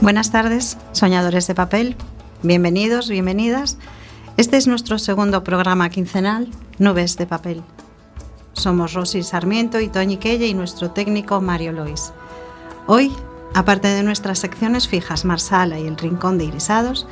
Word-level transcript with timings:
Buenas 0.00 0.30
tardes, 0.30 0.76
soñadores 0.92 1.46
de 1.46 1.54
papel. 1.54 1.96
Bienvenidos, 2.42 3.08
bienvenidas. 3.08 3.78
Este 4.36 4.56
es 4.56 4.66
nuestro 4.66 4.98
segundo 4.98 5.44
programa 5.44 5.88
quincenal, 5.88 6.48
Nubes 6.78 7.16
de 7.16 7.26
Papel. 7.26 7.62
Somos 8.52 8.92
Rosy 8.92 9.22
Sarmiento 9.22 9.80
y 9.80 9.88
Toñi 9.88 10.18
Quelle 10.18 10.46
y 10.46 10.54
nuestro 10.54 10.90
técnico 10.90 11.40
Mario 11.40 11.72
Lois. 11.72 12.12
Hoy, 12.86 13.12
aparte 13.54 13.88
de 13.88 14.02
nuestras 14.02 14.40
secciones 14.40 14.88
fijas 14.88 15.24
Marsala 15.24 15.78
y 15.78 15.86
el 15.86 15.96
Rincón 15.96 16.36
de 16.36 16.44
Irisados, 16.44 17.06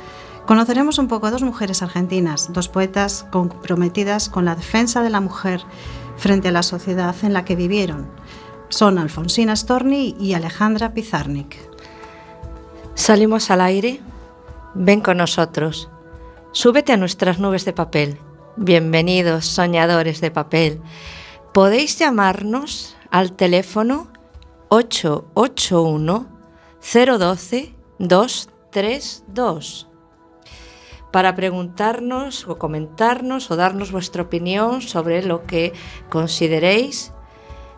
conoceremos 0.45 0.99
un 0.99 1.07
poco 1.07 1.27
a 1.27 1.31
dos 1.31 1.41
mujeres 1.41 1.81
argentinas, 1.81 2.53
dos 2.53 2.69
poetas 2.69 3.25
comprometidas 3.31 4.29
con 4.29 4.45
la 4.45 4.55
defensa 4.55 5.01
de 5.01 5.09
la 5.09 5.21
mujer 5.21 5.61
frente 6.17 6.49
a 6.49 6.51
la 6.51 6.63
sociedad 6.63 7.15
en 7.23 7.33
la 7.33 7.43
que 7.43 7.55
vivieron. 7.55 8.07
Son 8.69 8.99
Alfonsina 8.99 9.55
Storni 9.55 10.15
y 10.19 10.33
Alejandra 10.33 10.93
Pizarnik. 10.93 11.72
Salimos 12.95 13.49
al 13.49 13.61
aire. 13.61 14.01
Ven 14.75 15.01
con 15.01 15.17
nosotros. 15.17 15.89
Súbete 16.51 16.93
a 16.93 16.97
nuestras 16.97 17.39
nubes 17.39 17.65
de 17.65 17.73
papel. 17.73 18.19
Bienvenidos, 18.55 19.47
soñadores 19.47 20.21
de 20.21 20.29
papel. 20.29 20.79
Podéis 21.53 21.97
llamarnos 21.97 22.95
al 23.09 23.33
teléfono 23.33 24.09
881 24.69 26.27
012 26.81 27.73
232 27.97 29.87
para 31.11 31.35
preguntarnos 31.35 32.47
o 32.47 32.57
comentarnos 32.57 33.49
o 33.49 33.55
darnos 33.55 33.91
vuestra 33.91 34.23
opinión 34.23 34.81
sobre 34.81 35.23
lo 35.23 35.45
que 35.45 35.73
consideréis 36.09 37.11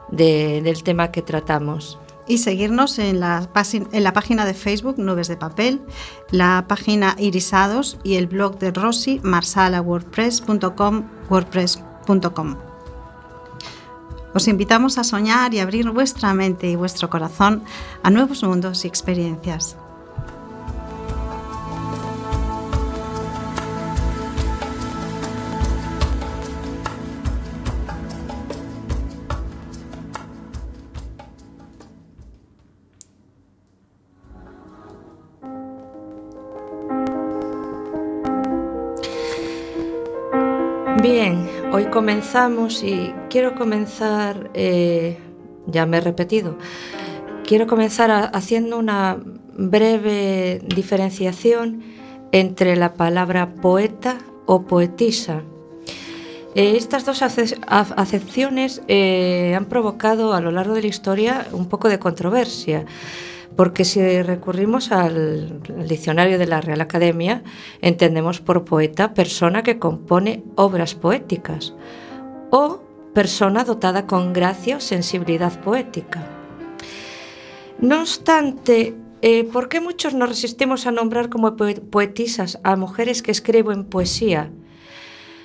del 0.10 0.84
tema 0.84 1.12
que 1.12 1.22
tratamos 1.22 2.00
y 2.28 2.40
seguirnos 2.40 3.00
en 3.00 3.20
la, 3.20 3.50
página 3.54 4.46
de 4.46 4.54
Facebook 4.54 4.98
Nubes 4.98 5.28
de 5.28 5.38
Papel, 5.38 5.82
la 6.32 6.66
página 6.68 7.16
Irisados 7.20 7.98
y 8.04 8.16
el 8.16 8.28
blog 8.28 8.58
de 8.60 8.72
Rosy, 8.72 9.20
marsalawordpress.com, 9.24 11.04
wordpress.com. 11.30 12.56
Os 14.34 14.48
invitamos 14.50 14.98
a 14.98 15.04
soñar 15.04 15.54
y 15.54 15.60
abrir 15.60 15.90
vuestra 15.92 16.34
mente 16.34 16.70
y 16.70 16.76
vuestro 16.76 17.10
corazón 17.10 17.64
a 18.04 18.10
nuevos 18.10 18.44
mundos 18.44 18.84
y 18.84 18.88
experiencias. 18.88 19.78
Comenzamos 41.96 42.84
y 42.84 43.14
quiero 43.30 43.56
comenzar, 43.56 44.52
eh, 44.54 45.18
ya 45.66 45.86
me 45.86 45.96
he 45.96 46.02
repetido, 46.02 46.58
quiero 47.46 47.68
comenzar 47.68 48.32
haciendo 48.34 48.78
una 48.78 49.18
breve 49.58 50.60
diferenciación 50.76 51.84
entre 52.34 52.76
la 52.76 52.96
palabra 52.96 53.56
poeta 53.56 54.18
o 54.46 54.64
poetisa. 54.64 55.44
Eh, 56.54 56.76
estas 56.76 57.06
dos 57.06 57.22
acepciones 57.22 58.82
eh, 58.90 59.54
han 59.56 59.64
provocado 59.64 60.34
a 60.34 60.42
lo 60.42 60.52
largo 60.52 60.74
de 60.74 60.82
la 60.82 60.88
historia 60.88 61.48
un 61.54 61.70
poco 61.70 61.88
de 61.88 61.98
controversia 61.98 62.84
porque 63.56 63.86
si 63.86 64.22
recurrimos 64.22 64.92
al, 64.92 65.62
diccionario 65.88 66.38
de 66.38 66.48
la 66.48 66.62
Real 66.62 66.82
Academia, 66.82 67.44
entendemos 67.82 68.42
por 68.42 68.66
poeta 68.66 69.14
persona 69.14 69.64
que 69.64 69.80
compone 69.80 70.44
obras 70.56 70.94
poéticas 70.96 71.74
o 72.50 72.82
persona 73.14 73.64
dotada 73.64 74.08
con 74.08 74.34
gracia 74.34 74.78
o 74.78 74.80
sensibilidad 74.82 75.60
poética. 75.62 76.28
No 77.80 78.02
obstante, 78.02 78.96
eh, 79.22 79.44
¿por 79.46 79.70
qué 79.70 79.80
muchos 79.80 80.14
nos 80.14 80.30
resistimos 80.30 80.86
a 80.86 80.92
nombrar 80.92 81.30
como 81.30 81.56
poetisas 81.56 82.60
a 82.64 82.76
mujeres 82.76 83.22
que 83.22 83.32
escriben 83.32 83.86
poesía? 83.86 84.52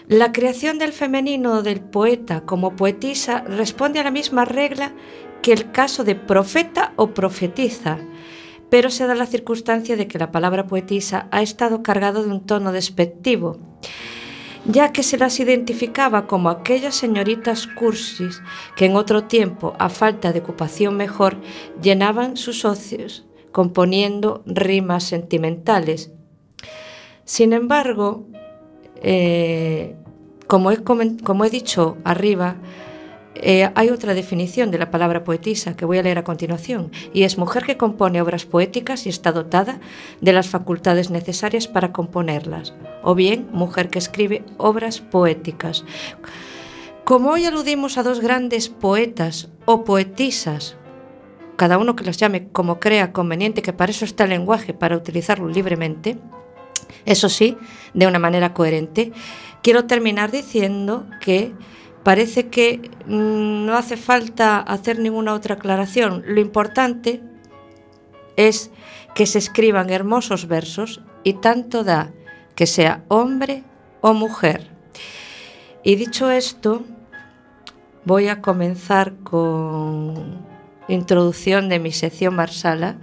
La 0.09 0.33
creación 0.33 0.81
del 0.81 0.93
femenino 0.93 1.63
del 1.63 1.81
poeta 1.81 2.41
como 2.41 2.75
poetisa 2.75 3.43
responde 3.43 4.01
a 4.01 4.03
la 4.03 4.11
misma 4.11 4.45
regla 4.45 4.93
que 5.43 5.53
el 5.53 5.71
caso 5.73 6.05
de 6.05 6.15
profeta 6.15 6.93
o 6.97 7.09
profetiza, 7.09 7.99
pero 8.69 8.91
se 8.91 9.07
da 9.07 9.15
la 9.15 9.27
circunstancia 9.27 9.97
de 9.97 10.07
que 10.07 10.19
la 10.19 10.31
palabra 10.31 10.67
poetisa 10.67 11.27
ha 11.31 11.43
estado 11.43 11.83
cargado 11.83 12.23
de 12.23 12.31
un 12.31 12.47
tono 12.47 12.73
despectivo, 12.73 13.59
ya 14.65 14.93
que 14.93 15.03
se 15.03 15.19
las 15.19 15.41
identificaba 15.41 16.27
como 16.27 16.51
aquellas 16.51 16.95
señoritas 16.95 17.67
cursis 17.67 18.41
que 18.77 18.87
en 18.87 18.97
otro 18.97 19.25
tiempo, 19.25 19.75
a 19.79 19.89
falta 19.89 20.33
de 20.33 20.41
ocupación 20.41 20.97
mejor, 20.97 21.37
llenaban 21.83 22.37
sus 22.37 22.65
ocios 22.65 23.27
componiendo 23.51 24.43
rimas 24.47 25.05
sentimentales. 25.05 26.13
Sin 27.25 27.53
embargo, 27.53 28.27
eh, 29.03 29.97
como 30.47 30.71
he 30.71 31.51
dicho 31.51 31.97
arriba, 32.05 32.57
eh, 33.35 33.71
hay 33.75 33.91
otra 33.91 34.15
definición 34.15 34.71
de 34.71 34.79
la 34.79 34.91
palabra 34.91 35.23
poetisa 35.23 35.77
que 35.77 35.85
voy 35.85 35.99
a 35.99 36.03
leer 36.03 36.19
a 36.19 36.25
continuación, 36.25 36.91
y 37.13 37.23
es 37.23 37.39
mujer 37.39 37.65
que 37.65 37.77
compone 37.77 38.21
obras 38.21 38.45
poéticas 38.45 39.07
y 39.07 39.09
está 39.09 39.33
dotada 39.33 39.81
de 40.21 40.33
las 40.33 40.49
facultades 40.49 41.11
necesarias 41.11 41.69
para 41.69 41.93
componerlas, 41.93 42.75
o 43.03 43.15
bien 43.15 43.49
mujer 43.53 43.89
que 43.89 44.01
escribe 44.01 44.45
obras 44.59 45.01
poéticas. 45.01 45.85
Como 47.05 47.31
hoy 47.31 47.45
aludimos 47.45 47.99
a 47.99 48.03
dos 48.03 48.21
grandes 48.21 48.69
poetas 48.69 49.49
o 49.65 49.85
poetisas, 49.85 50.77
cada 51.57 51.79
uno 51.79 51.95
que 51.95 52.05
las 52.05 52.17
llame 52.17 52.49
como 52.49 52.81
crea 52.81 53.13
conveniente, 53.13 53.63
que 53.63 53.73
para 53.73 53.93
eso 53.93 54.05
está 54.05 54.25
el 54.25 54.31
lenguaje, 54.31 54.75
para 54.75 54.97
utilizarlo 54.97 55.49
libremente, 55.49 56.19
eso 57.05 57.29
sí, 57.29 57.57
de 57.95 58.07
una 58.07 58.19
manera 58.19 58.55
coherente, 58.55 59.13
quiero 59.63 59.87
terminar 59.87 60.31
diciendo 60.31 61.07
que 61.21 61.53
parece 62.03 62.49
que 62.49 62.91
mm, 63.07 63.67
no 63.67 63.77
hace 63.77 63.97
falta 63.97 64.59
hacer 64.59 64.99
ninguna 64.99 65.35
otra 65.35 65.57
aclaración. 65.57 66.23
Lo 66.27 66.41
importante 66.41 67.21
es 68.37 68.71
que 69.15 69.27
se 69.27 69.39
escriban 69.39 69.91
hermosos 69.91 70.47
versos 70.47 71.03
y 71.25 71.35
tanto 71.35 71.85
da 71.85 72.11
que 72.55 72.67
sea 72.67 73.05
hombre 73.09 73.65
o 74.01 74.15
mujer. 74.15 74.71
Y 75.83 75.97
dicho 75.97 76.31
esto, 76.31 76.85
voy 78.05 78.29
a 78.29 78.41
comenzar 78.41 79.15
con 79.23 80.45
introducción 80.89 81.69
de 81.69 81.79
mi 81.79 81.93
sección 81.93 82.35
Marsala. 82.35 82.97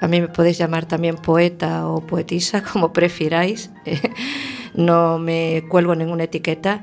A 0.00 0.08
mí 0.08 0.20
me 0.20 0.28
podéis 0.28 0.58
llamar 0.58 0.86
también 0.86 1.16
poeta 1.16 1.88
o 1.88 2.00
poetisa, 2.00 2.62
como 2.72 2.92
prefiráis. 2.92 3.70
no 4.74 5.18
me 5.18 5.64
cuelgo 5.68 5.94
ninguna 5.94 6.24
etiqueta. 6.24 6.82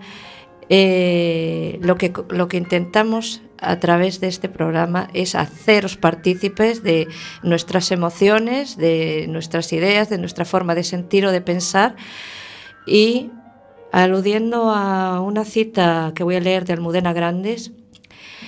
Eh, 0.73 1.79
lo, 1.81 1.97
que, 1.97 2.13
lo 2.29 2.47
que 2.47 2.55
intentamos 2.55 3.41
a 3.57 3.81
través 3.81 4.21
de 4.21 4.29
este 4.29 4.47
programa 4.47 5.09
es 5.13 5.35
haceros 5.35 5.97
partícipes 5.97 6.81
de 6.81 7.09
nuestras 7.43 7.91
emociones, 7.91 8.77
de 8.77 9.25
nuestras 9.27 9.73
ideas, 9.73 10.07
de 10.07 10.17
nuestra 10.17 10.45
forma 10.45 10.73
de 10.73 10.85
sentir 10.85 11.25
o 11.25 11.33
de 11.33 11.41
pensar 11.41 11.97
y 12.87 13.31
aludiendo 13.91 14.71
a 14.71 15.19
una 15.19 15.43
cita 15.43 16.13
que 16.15 16.23
voy 16.23 16.37
a 16.37 16.39
leer 16.39 16.63
de 16.63 16.71
Almudena 16.71 17.11
Grandes, 17.11 17.73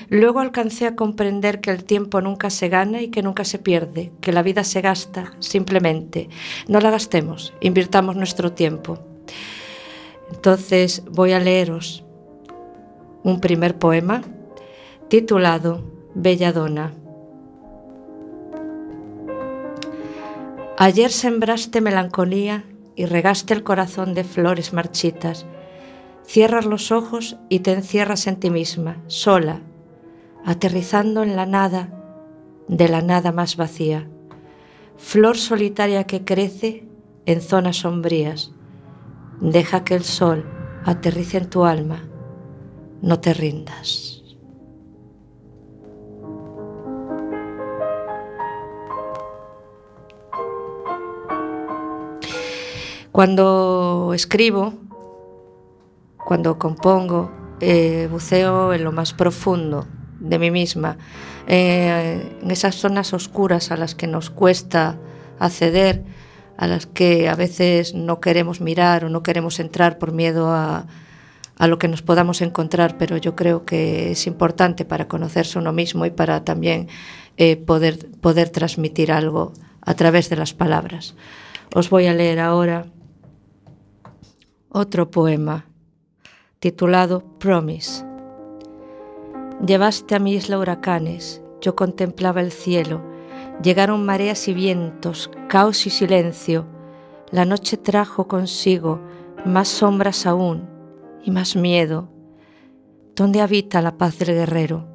luego 0.08 0.40
alcancé 0.40 0.88
a 0.88 0.96
comprender 0.96 1.60
que 1.60 1.72
el 1.72 1.84
tiempo 1.84 2.22
nunca 2.22 2.50
se 2.50 2.70
gana 2.70 3.02
y 3.02 3.10
que 3.10 3.22
nunca 3.22 3.44
se 3.44 3.60
pierde, 3.60 4.14
que 4.22 4.32
la 4.32 4.44
vida 4.44 4.64
se 4.64 4.80
gasta 4.80 5.34
simplemente. 5.40 6.30
No 6.70 6.80
la 6.80 6.90
gastemos, 6.90 7.54
invirtamos 7.60 8.16
nuestro 8.16 8.54
tiempo. 8.54 9.00
Entonces 10.32 11.04
voy 11.12 11.34
a 11.34 11.40
leeros 11.40 12.06
un 13.24 13.40
primer 13.40 13.78
poema 13.78 14.22
titulado 15.08 15.84
Belladona. 16.14 16.94
Ayer 20.78 21.12
sembraste 21.12 21.82
melancolía 21.82 22.66
y 22.96 23.06
regaste 23.06 23.54
el 23.54 23.64
corazón 23.64 24.14
de 24.14 24.24
flores 24.24 24.74
marchitas. 24.74 25.46
Cierras 26.26 26.66
los 26.66 26.92
ojos 26.92 27.38
y 27.50 27.60
te 27.60 27.74
encierras 27.74 28.28
en 28.28 28.38
ti 28.38 28.50
misma, 28.50 28.98
sola, 29.08 29.62
aterrizando 30.46 31.24
en 31.24 31.36
la 31.36 31.46
nada 31.46 31.90
de 32.68 32.90
la 32.90 33.02
nada 33.02 33.32
más 33.32 33.56
vacía. 33.56 34.08
Flor 34.98 35.38
solitaria 35.38 36.06
que 36.06 36.26
crece 36.26 36.88
en 37.26 37.42
zonas 37.42 37.78
sombrías. 37.78 38.52
Deja 39.40 39.84
que 39.84 39.96
el 39.96 40.04
sol 40.04 40.46
aterrice 40.86 41.38
en 41.38 41.50
tu 41.50 41.66
alma 41.66 42.04
no 43.04 43.20
te 43.20 43.34
rindas. 43.34 44.24
Cuando 53.12 54.14
escribo, 54.16 54.74
cuando 56.26 56.58
compongo, 56.58 57.30
eh, 57.60 58.08
buceo 58.10 58.74
en 58.74 58.86
lo 58.86 58.92
más 58.92 59.14
profundo 59.14 59.86
de 60.20 60.40
mí 60.40 60.50
misma, 60.50 60.98
eh, 61.46 62.38
en 62.42 62.52
esas 62.52 62.76
zonas 62.76 63.14
oscuras 63.14 63.70
a 63.72 63.78
las 63.78 63.96
que 63.96 64.08
nos 64.08 64.30
cuesta 64.30 64.98
acceder, 65.40 66.04
a 66.58 66.68
las 66.68 66.86
que 66.86 67.28
a 67.28 67.36
veces 67.36 67.94
no 67.94 68.22
queremos 68.22 68.62
mirar 68.62 69.04
o 69.04 69.10
no 69.10 69.24
queremos 69.24 69.60
entrar 69.60 70.00
por 70.00 70.14
miedo 70.14 70.52
a, 70.52 70.88
a 71.58 71.68
lo 71.68 71.78
que 71.78 71.88
nos 71.88 72.02
podamos 72.02 72.42
encontrar, 72.42 72.98
pero 72.98 73.18
yo 73.18 73.36
creo 73.36 73.66
que 73.66 74.12
es 74.12 74.28
importante 74.28 74.86
para 74.86 75.08
conocerse 75.08 75.60
uno 75.60 75.72
mismo 75.72 76.06
y 76.06 76.12
para 76.12 76.44
también 76.44 76.88
eh, 77.38 77.58
poder, 77.58 78.10
poder 78.22 78.50
transmitir 78.50 79.12
algo 79.12 79.54
a 79.82 79.94
través 79.94 80.30
de 80.30 80.36
las 80.36 80.54
palabras. 80.54 81.16
Os 81.76 81.90
voy 81.90 82.08
a 82.08 82.14
leer 82.14 82.40
ahora 82.40 82.86
otro 84.70 85.12
poema 85.12 85.68
titulado 86.60 87.24
Promise. 87.40 88.06
Llevaste 89.66 90.16
a 90.16 90.20
mi 90.20 90.34
isla 90.34 90.58
huracanes, 90.58 91.42
yo 91.62 91.76
contemplaba 91.76 92.42
el 92.42 92.52
cielo, 92.52 93.02
llegaron 93.62 94.06
mareas 94.06 94.48
y 94.48 94.54
vientos, 94.54 95.30
caos 95.48 95.86
y 95.86 95.90
silencio, 95.90 96.66
la 97.32 97.46
noche 97.46 97.78
trajo 97.78 98.28
consigo 98.28 99.00
más 99.46 99.68
sombras 99.68 100.26
aún 100.26 100.73
y 101.24 101.32
más 101.32 101.56
miedo. 101.56 102.10
¿Dónde 103.16 103.42
habita 103.42 103.82
la 103.82 103.98
paz 103.98 104.20
del 104.20 104.30
guerrero? 104.36 104.88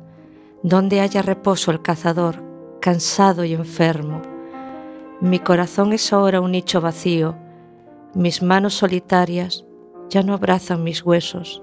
¿Dónde 0.62 1.00
haya 1.00 1.22
reposo 1.22 1.70
el 1.70 1.82
cazador, 1.82 2.42
cansado 2.80 3.44
y 3.44 3.54
enfermo? 3.54 4.22
Mi 5.20 5.38
corazón 5.38 5.92
es 5.92 6.12
ahora 6.12 6.40
un 6.40 6.52
nicho 6.52 6.80
vacío, 6.80 7.36
mis 8.14 8.42
manos 8.42 8.74
solitarias 8.74 9.64
ya 10.08 10.22
no 10.22 10.32
abrazan 10.32 10.82
mis 10.82 11.04
huesos. 11.04 11.62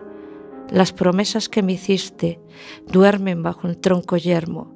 Las 0.70 0.94
promesas 0.94 1.50
que 1.50 1.64
me 1.64 1.74
hiciste 1.74 2.40
duermen 2.88 3.44
bajo 3.44 3.68
un 3.68 3.80
tronco 3.80 4.18
yermo. 4.18 4.74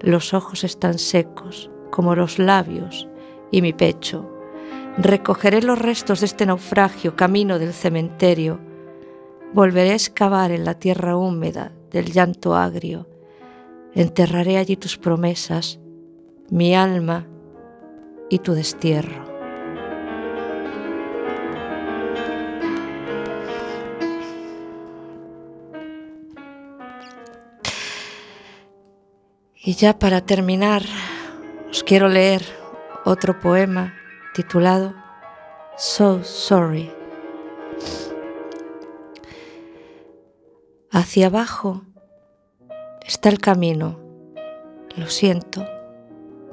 Los 0.00 0.34
ojos 0.34 0.64
están 0.64 0.98
secos, 0.98 1.70
como 1.90 2.14
los 2.14 2.38
labios 2.38 3.08
y 3.50 3.62
mi 3.62 3.72
pecho. 3.72 4.30
Recogeré 4.98 5.62
los 5.62 5.78
restos 5.78 6.20
de 6.20 6.26
este 6.26 6.46
naufragio 6.46 7.16
camino 7.16 7.58
del 7.58 7.72
cementerio. 7.72 8.60
Volveré 9.52 9.92
a 9.92 9.94
excavar 9.94 10.50
en 10.50 10.64
la 10.64 10.74
tierra 10.74 11.16
húmeda 11.16 11.72
del 11.90 12.12
llanto 12.12 12.54
agrio. 12.54 13.06
Enterraré 13.94 14.58
allí 14.58 14.76
tus 14.76 14.98
promesas, 14.98 15.78
mi 16.50 16.74
alma 16.74 17.26
y 18.28 18.40
tu 18.40 18.52
destierro. 18.52 19.24
Y 29.68 29.74
ya 29.74 29.98
para 29.98 30.20
terminar, 30.20 30.82
os 31.70 31.82
quiero 31.82 32.08
leer 32.08 32.42
otro 33.04 33.40
poema 33.40 33.94
titulado 34.32 34.94
So 35.76 36.22
Sorry. 36.22 36.92
Hacia 40.96 41.26
abajo 41.26 41.82
está 43.04 43.28
el 43.28 43.38
camino. 43.38 44.00
Lo 44.96 45.08
siento, 45.08 45.62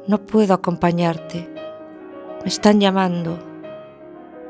no 0.05 0.25
puedo 0.25 0.53
acompañarte. 0.53 1.47
Me 2.41 2.49
están 2.49 2.81
llamando. 2.81 3.39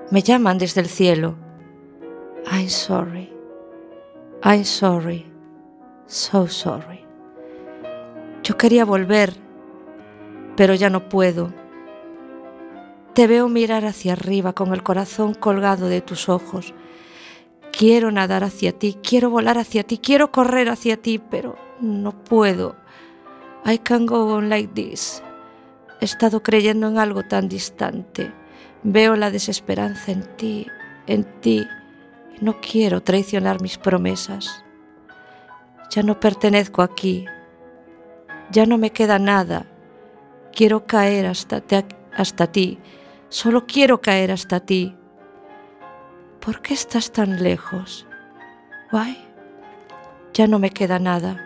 Me 0.10 0.24
llaman 0.24 0.58
desde 0.58 0.82
el 0.82 0.88
cielo. 0.88 1.36
I'm 2.52 2.70
sorry. 2.70 3.32
I'm 4.44 4.66
sorry. 4.66 5.32
So 6.08 6.48
sorry. 6.48 7.06
Yo 8.42 8.58
quería 8.58 8.86
volver, 8.86 9.36
pero 10.58 10.74
ya 10.74 10.90
no 10.90 11.08
puedo. 11.08 11.54
Te 13.14 13.28
veo 13.28 13.48
mirar 13.48 13.86
hacia 13.86 14.14
arriba 14.14 14.54
con 14.54 14.74
el 14.74 14.82
corazón 14.82 15.36
colgado 15.36 15.88
de 15.88 16.02
tus 16.02 16.30
ojos. 16.30 16.74
Quiero 17.76 18.12
nadar 18.12 18.44
hacia 18.44 18.72
ti, 18.72 19.00
quiero 19.02 19.32
volar 19.32 19.58
hacia 19.58 19.84
ti, 19.84 19.98
quiero 19.98 20.32
correr 20.32 20.70
hacia 20.70 20.96
ti, 20.96 21.18
pero 21.18 21.58
no 21.82 22.12
puedo. 22.12 22.76
I 23.66 23.80
can't 23.80 24.08
go 24.08 24.36
on 24.36 24.48
like 24.48 24.74
this. 24.76 25.24
He 26.00 26.06
estado 26.06 26.44
creyendo 26.44 26.88
en 26.88 27.00
algo 27.00 27.24
tan 27.24 27.50
distante. 27.50 28.32
Veo 28.84 29.16
la 29.16 29.32
desesperanza 29.32 30.12
en 30.12 30.24
ti, 30.38 30.68
en 31.08 31.24
ti, 31.42 31.66
no 32.42 32.62
quiero 32.62 33.02
traicionar 33.02 33.60
mis 33.60 33.80
promesas. 33.80 34.64
Ya 35.90 36.04
no 36.04 36.20
pertenezco 36.20 36.84
aquí, 36.84 37.26
ya 38.52 38.68
no 38.68 38.78
me 38.78 38.92
queda 38.92 39.18
nada. 39.18 39.66
Quiero 40.54 40.86
caer 40.86 41.26
hasta, 41.26 41.64
hasta 42.16 42.52
ti, 42.52 42.78
solo 43.30 43.66
quiero 43.66 44.00
caer 44.00 44.32
hasta 44.32 44.60
ti. 44.60 44.96
¿Por 46.44 46.62
qué 46.62 46.74
estás 46.74 47.14
tan 47.14 47.42
lejos? 47.42 48.06
Why? 48.92 49.18
Ya 50.34 50.46
no 50.46 50.60
me 50.60 50.72
queda 50.72 51.00
nada. 51.00 51.38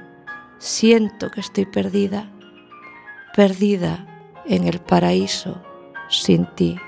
Siento 0.57 1.29
que 1.29 1.39
estoy 1.39 1.67
perdida, 1.67 2.27
perdida 3.35 4.07
en 4.45 4.67
el 4.67 4.79
paraíso 4.79 5.63
sin 6.09 6.47
ti. 6.55 6.79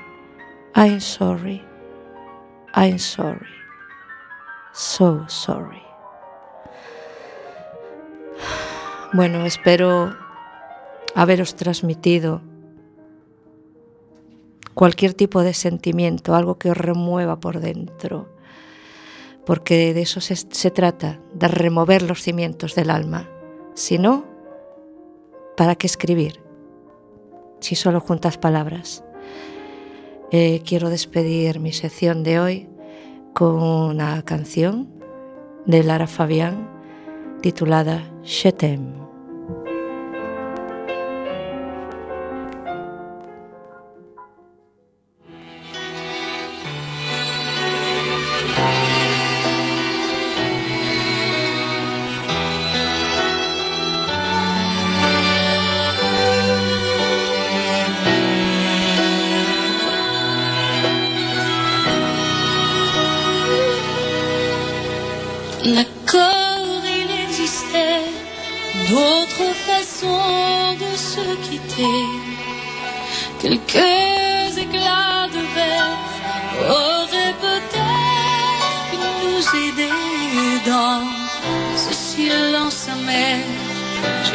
I'm 0.75 0.99
sorry. 0.99 1.63
I'm 2.73 2.97
sorry. 2.97 3.45
So 4.73 5.25
sorry. 5.27 5.83
Bueno, 9.13 9.45
espero 9.45 10.15
haberos 11.15 11.55
transmitido 11.55 12.41
cualquier 14.79 15.13
tipo 15.13 15.43
de 15.43 15.53
sentimiento, 15.53 16.35
algo 16.35 16.57
que 16.57 16.71
os 16.71 16.77
remueva 16.77 17.41
por 17.41 17.59
dentro, 17.59 18.29
porque 19.45 19.93
de 19.93 20.03
eso 20.03 20.21
se, 20.21 20.71
trata, 20.71 21.19
de 21.33 21.49
remover 21.49 22.01
los 22.01 22.21
cimientos 22.21 22.75
del 22.75 22.89
alma. 22.89 23.29
Si 23.73 23.97
no, 23.97 24.23
¿para 25.57 25.75
qué 25.75 25.85
escribir? 25.85 26.39
Si 27.59 27.75
solo 27.75 27.99
juntas 27.99 28.37
palabras. 28.37 29.03
Eh, 30.31 30.61
quiero 30.65 30.89
despedir 30.89 31.59
mi 31.59 31.73
sección 31.73 32.23
de 32.23 32.39
hoy 32.39 32.69
con 33.33 33.61
una 33.61 34.23
canción 34.23 34.87
de 35.65 35.83
Lara 35.83 36.07
Fabián 36.07 36.69
titulada 37.41 38.09
Je 38.23 38.53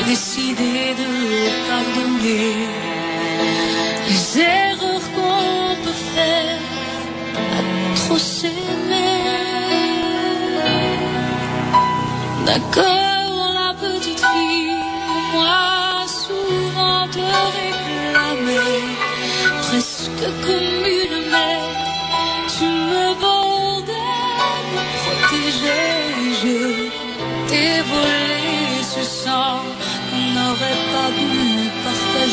décidé 0.07 0.95
de 1.01 1.09
pardonner 1.69 2.55
les 4.09 4.41
erreurs 4.41 5.07
qu'on 5.15 5.77
peut 5.83 6.01
faire 6.15 6.59
à 7.59 7.97
trop 7.97 8.19
s'aimer. 8.19 8.55
D'accord. 12.47 13.04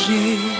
protéger. 0.02 0.51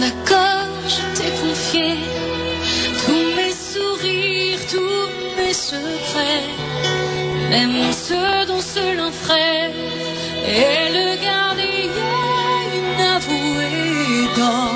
D'accord, 0.00 0.68
je 0.86 1.02
t'ai 1.16 1.30
confié 1.42 1.96
tous 3.04 3.26
mes 3.36 3.52
sourires, 3.52 4.60
tous 4.70 5.08
mes 5.36 5.52
secrets, 5.52 6.46
même 7.50 7.92
ceux 7.92 8.46
dont 8.46 8.60
seul 8.60 9.00
un 9.00 9.10
frère 9.10 9.72
est 10.46 10.90
le 10.92 11.16
gardien 11.20 11.64
inavoué 12.76 13.70
dans 14.36 14.70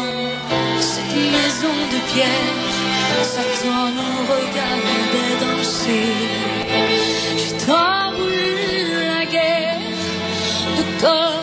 cette 0.81 1.15
maison 1.15 1.77
de 1.93 1.99
pierre. 2.13 2.71
Satan 3.23 3.91
nous 3.95 4.19
regardait 4.35 5.37
danser. 5.41 6.60
더 7.59 8.13
물나게 8.13 9.79
두꺼 10.77 11.40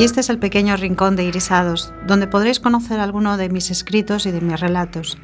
Y 0.00 0.04
este 0.04 0.20
es 0.20 0.30
el 0.30 0.38
pequeño 0.38 0.78
rincón 0.78 1.14
de 1.14 1.24
Irisados, 1.24 1.92
donde 2.06 2.26
podréis 2.26 2.58
conocer 2.58 3.00
alguno 3.00 3.36
de 3.36 3.50
mis 3.50 3.70
escritos 3.70 4.24
y 4.24 4.30
de 4.30 4.40
mis 4.40 4.58
relatos. 4.58 5.18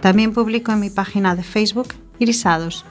También 0.00 0.32
publico 0.32 0.72
en 0.72 0.80
mi 0.80 0.88
página 0.88 1.36
de 1.36 1.42
Facebook 1.42 1.88
Irisados, 2.18 2.86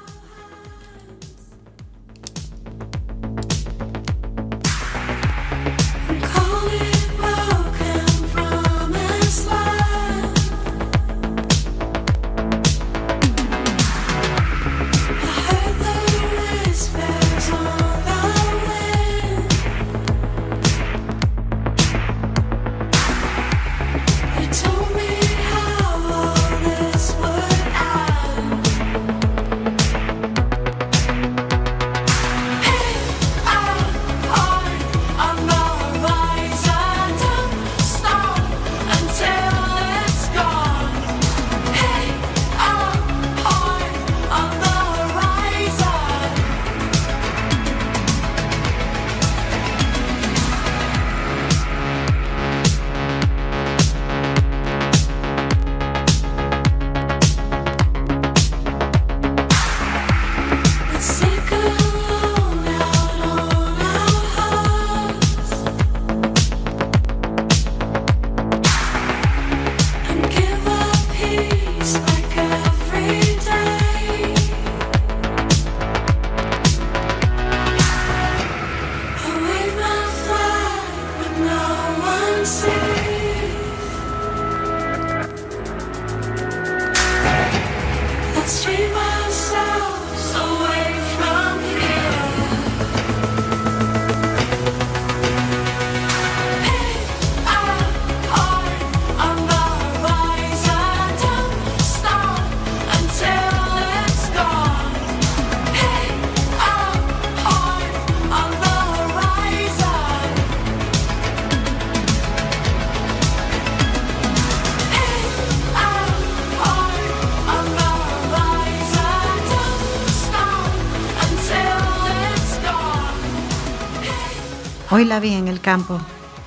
Hoy 125.02 125.08
la 125.08 125.20
vi 125.20 125.34
en 125.34 125.48
el 125.48 125.62
campo, 125.62 126.00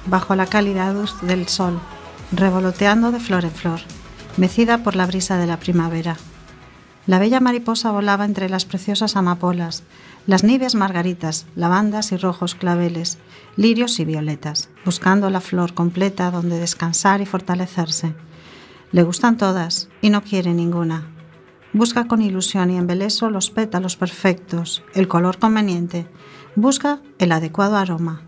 bajo 0.06 0.36
la 0.36 0.46
cálida 0.46 0.92
luz 0.92 1.20
del 1.22 1.48
sol, 1.48 1.80
revoloteando 2.30 3.10
de 3.10 3.18
flor 3.18 3.44
en 3.44 3.50
flor, 3.50 3.80
mecida 4.36 4.84
por 4.84 4.94
la 4.94 5.06
brisa 5.06 5.38
de 5.38 5.48
la 5.48 5.58
primavera. 5.58 6.16
La 7.08 7.18
bella 7.18 7.40
mariposa 7.40 7.90
volaba 7.90 8.24
entre 8.24 8.48
las 8.48 8.64
preciosas 8.64 9.16
amapolas, 9.16 9.82
las 10.28 10.44
nives 10.44 10.76
margaritas, 10.76 11.46
lavandas 11.56 12.12
y 12.12 12.16
rojos 12.16 12.54
claveles, 12.54 13.18
lirios 13.56 13.98
y 13.98 14.04
violetas, 14.04 14.68
buscando 14.84 15.30
la 15.30 15.40
flor 15.40 15.74
completa 15.74 16.30
donde 16.30 16.56
descansar 16.60 17.20
y 17.20 17.26
fortalecerse. 17.26 18.14
Le 18.92 19.02
gustan 19.02 19.36
todas 19.36 19.88
y 20.00 20.10
no 20.10 20.22
quiere 20.22 20.54
ninguna. 20.54 21.08
Busca 21.72 22.06
con 22.06 22.22
ilusión 22.22 22.70
y 22.70 22.76
embeleso 22.76 23.30
los 23.30 23.50
pétalos 23.50 23.96
perfectos, 23.96 24.84
el 24.94 25.08
color 25.08 25.40
conveniente. 25.40 26.06
Busca 26.54 27.00
el 27.18 27.32
adecuado 27.32 27.76
aroma. 27.76 28.22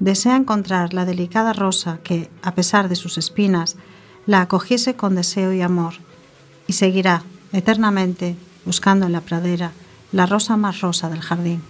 Desea 0.00 0.36
encontrar 0.36 0.94
la 0.94 1.04
delicada 1.04 1.52
rosa 1.52 1.98
que, 2.04 2.30
a 2.42 2.54
pesar 2.54 2.88
de 2.88 2.96
sus 2.96 3.18
espinas, 3.18 3.76
la 4.26 4.42
acogiese 4.42 4.94
con 4.94 5.14
deseo 5.14 5.52
y 5.52 5.62
amor. 5.62 5.94
Y 6.66 6.74
seguirá, 6.74 7.22
eternamente, 7.52 8.36
buscando 8.64 9.06
en 9.06 9.12
la 9.12 9.22
pradera 9.22 9.72
la 10.12 10.26
rosa 10.26 10.56
más 10.56 10.80
rosa 10.80 11.08
del 11.08 11.20
jardín. 11.20 11.62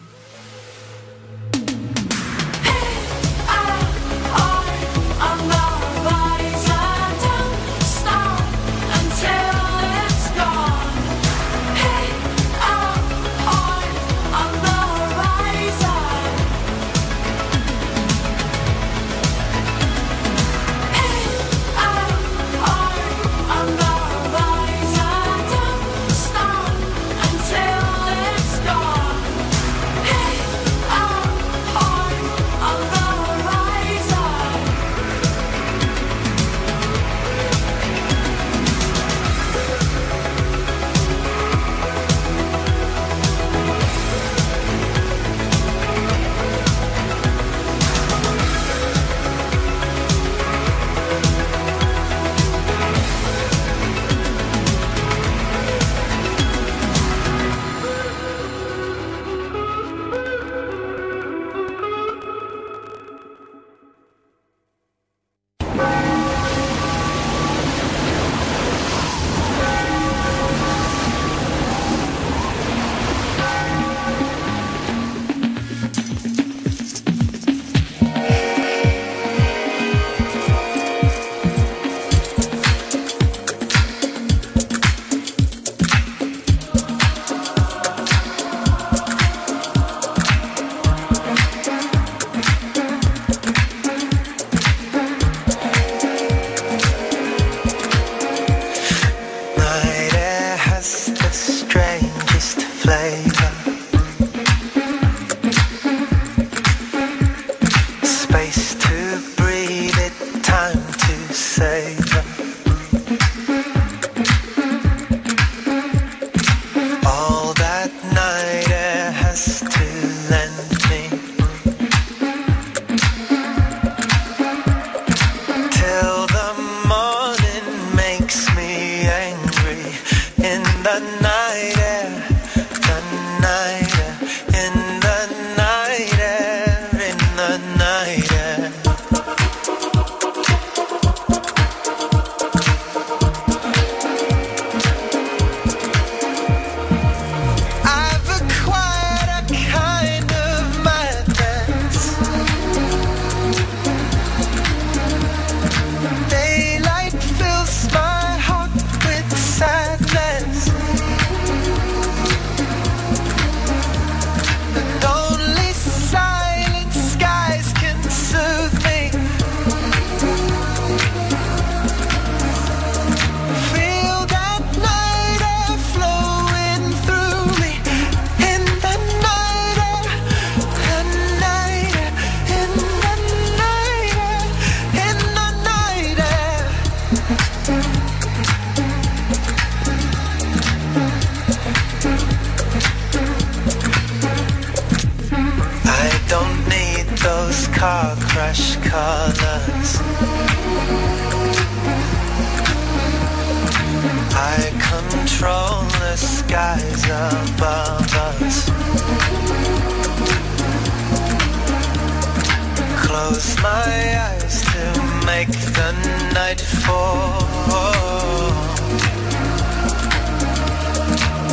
My 213.79 214.01
eyes 214.29 214.57
to 214.73 214.83
make 215.27 215.53
the 215.79 215.91
night 216.39 216.61
fall. 216.85 217.47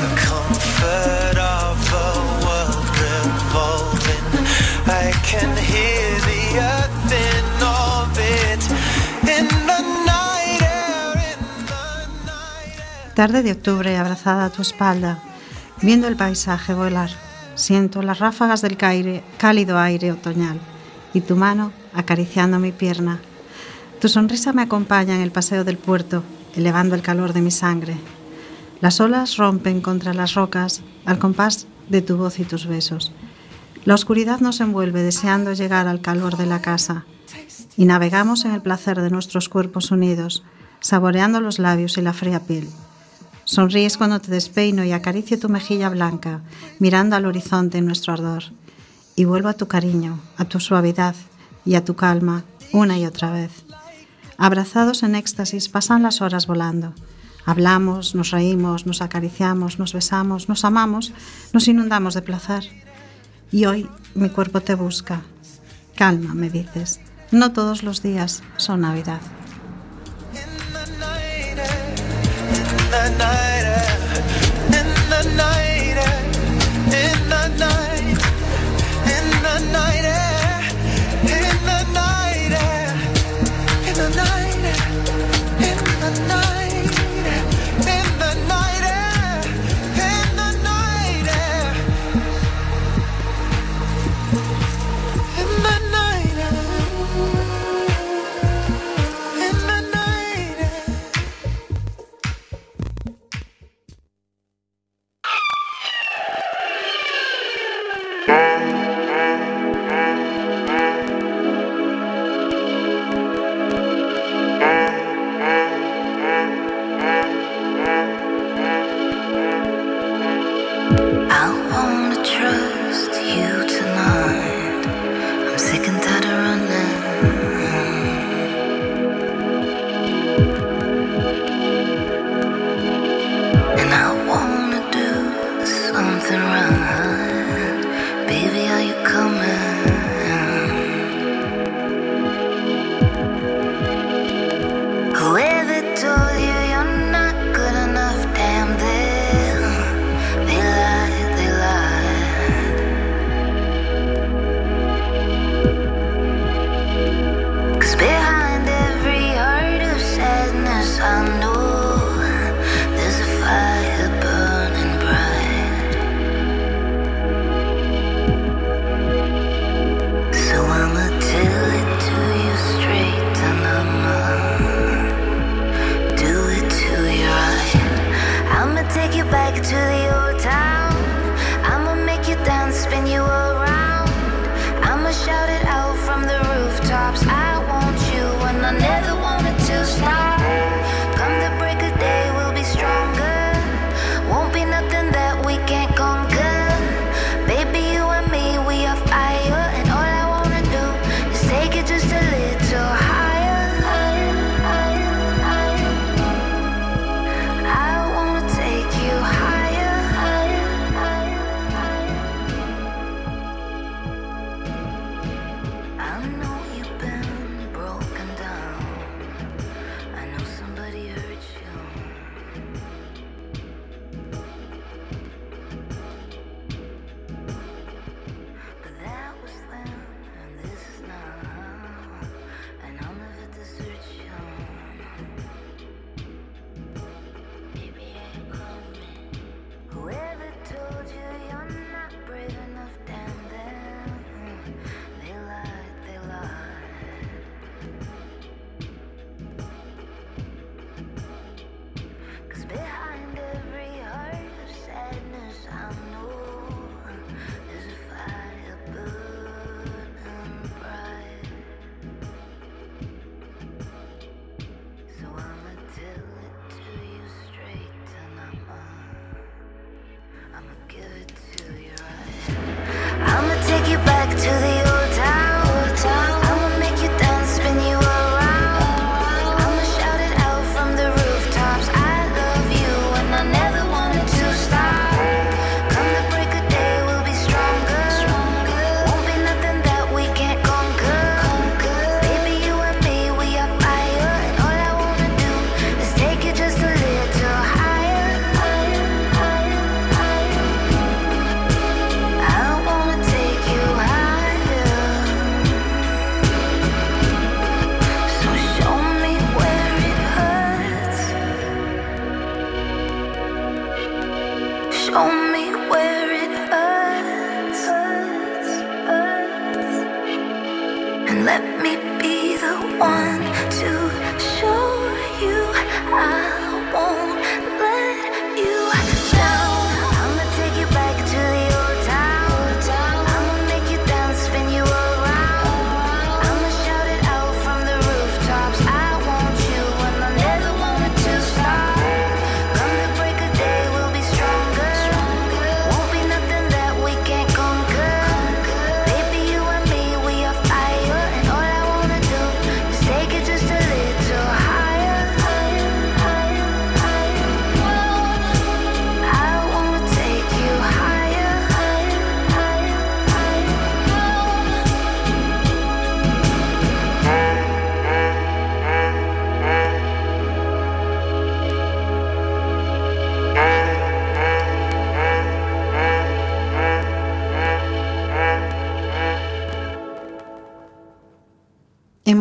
The 0.01 0.09
comfort 0.27 1.38
of 1.38 1.77
a 2.05 2.11
world 2.45 2.88
revolving. 3.05 4.27
I 5.03 5.07
can 5.29 5.51
hear 5.71 6.07
the 6.29 6.43
earth 6.73 7.11
in 7.29 7.45
orbit. 7.81 8.61
In 9.38 9.47
the 9.69 9.81
night 10.11 10.61
air, 10.61 11.13
in 11.31 11.41
the 11.71 11.85
night 12.29 12.77
air. 12.79 13.13
Tarde 13.15 13.43
de 13.43 13.51
octubre 13.51 13.97
abrazada 13.97 14.45
a 14.45 14.49
tu 14.49 14.61
espalda, 14.61 15.19
viendo 15.81 16.07
el 16.07 16.15
paisaje 16.15 16.73
volar. 16.73 17.11
Siento 17.55 18.01
las 18.01 18.19
ráfagas 18.19 18.61
del 18.61 18.75
caire, 18.75 19.23
cálido 19.38 19.79
aire 19.79 20.11
otoñal 20.11 20.59
y 21.13 21.21
tu 21.21 21.38
mano 21.38 21.71
acariciando 21.95 22.60
mi 22.60 22.71
pierna. 22.71 23.19
Tu 23.99 24.10
sonrisa 24.10 24.53
me 24.53 24.62
acompaña 24.62 25.15
en 25.15 25.21
el 25.21 25.31
paseo 25.31 25.63
del 25.63 25.77
puerto, 25.77 26.23
elevando 26.55 26.95
el 26.95 27.01
calor 27.01 27.34
de 27.34 27.41
mi 27.41 27.51
sangre. 27.51 27.97
Las 28.81 28.99
olas 28.99 29.38
rompen 29.38 29.81
contra 29.81 30.13
las 30.13 30.34
rocas 30.34 30.81
al 31.05 31.17
compás 31.17 31.67
de 31.89 32.01
tu 32.01 32.17
voz 32.17 32.39
y 32.39 32.43
tus 32.43 32.67
besos. 32.67 33.12
La 33.86 33.93
oscuridad 33.93 34.39
nos 34.39 34.62
envuelve 34.62 35.01
deseando 35.01 35.53
llegar 35.53 35.88
al 35.88 36.01
calor 36.01 36.38
de 36.38 36.45
la 36.45 36.62
casa 36.62 37.05
y 37.77 37.86
navegamos 37.86 38.45
en 38.45 38.51
el 38.51 38.62
placer 38.62 39.01
de 39.01 39.10
nuestros 39.10 39.49
cuerpos 39.49 39.91
unidos, 39.91 40.43
saboreando 40.79 41.41
los 41.41 41.60
labios 41.60 41.97
y 41.97 42.01
la 42.01 42.13
fría 42.13 42.39
piel. 42.41 42.67
Sonríes 43.43 43.97
cuando 43.97 44.19
te 44.19 44.31
despeino 44.31 44.84
y 44.84 44.91
acaricio 44.91 45.39
tu 45.39 45.49
mejilla 45.49 45.89
blanca, 45.89 46.41
mirando 46.79 47.15
al 47.15 47.25
horizonte 47.25 47.77
en 47.77 47.86
nuestro 47.86 48.13
ardor. 48.13 48.43
Y 49.15 49.25
vuelvo 49.25 49.49
a 49.49 49.53
tu 49.53 49.67
cariño, 49.67 50.19
a 50.38 50.45
tu 50.45 50.60
suavidad, 50.60 51.15
y 51.65 51.75
a 51.75 51.84
tu 51.84 51.95
calma, 51.95 52.43
una 52.71 52.97
y 52.97 53.06
otra 53.06 53.32
vez. 53.32 53.51
Abrazados 54.38 55.04
en 55.04 55.15
éxtasis 55.15 55.69
pasan 55.69 56.04
las 56.04 56.21
horas 56.21 56.47
volando. 56.47 56.93
Hablamos, 57.45 58.15
nos 58.15 58.32
reímos, 58.32 58.86
nos 58.86 59.01
acariciamos, 59.01 59.80
nos 59.80 59.93
besamos, 59.93 60.49
nos 60.49 60.65
amamos, 60.65 61.13
nos 61.54 61.67
inundamos 61.67 62.13
de 62.13 62.21
placer. 62.21 62.63
Y 63.51 63.65
hoy 63.65 63.89
mi 64.15 64.30
cuerpo 64.30 64.62
te 64.62 64.75
busca. 64.75 65.21
Calma, 65.95 66.34
me 66.34 66.49
dices. 66.49 66.99
No 67.32 67.54
todos 67.54 67.84
los 67.84 68.01
días 68.01 68.43
son 68.58 68.82
Navidad. 68.82 69.21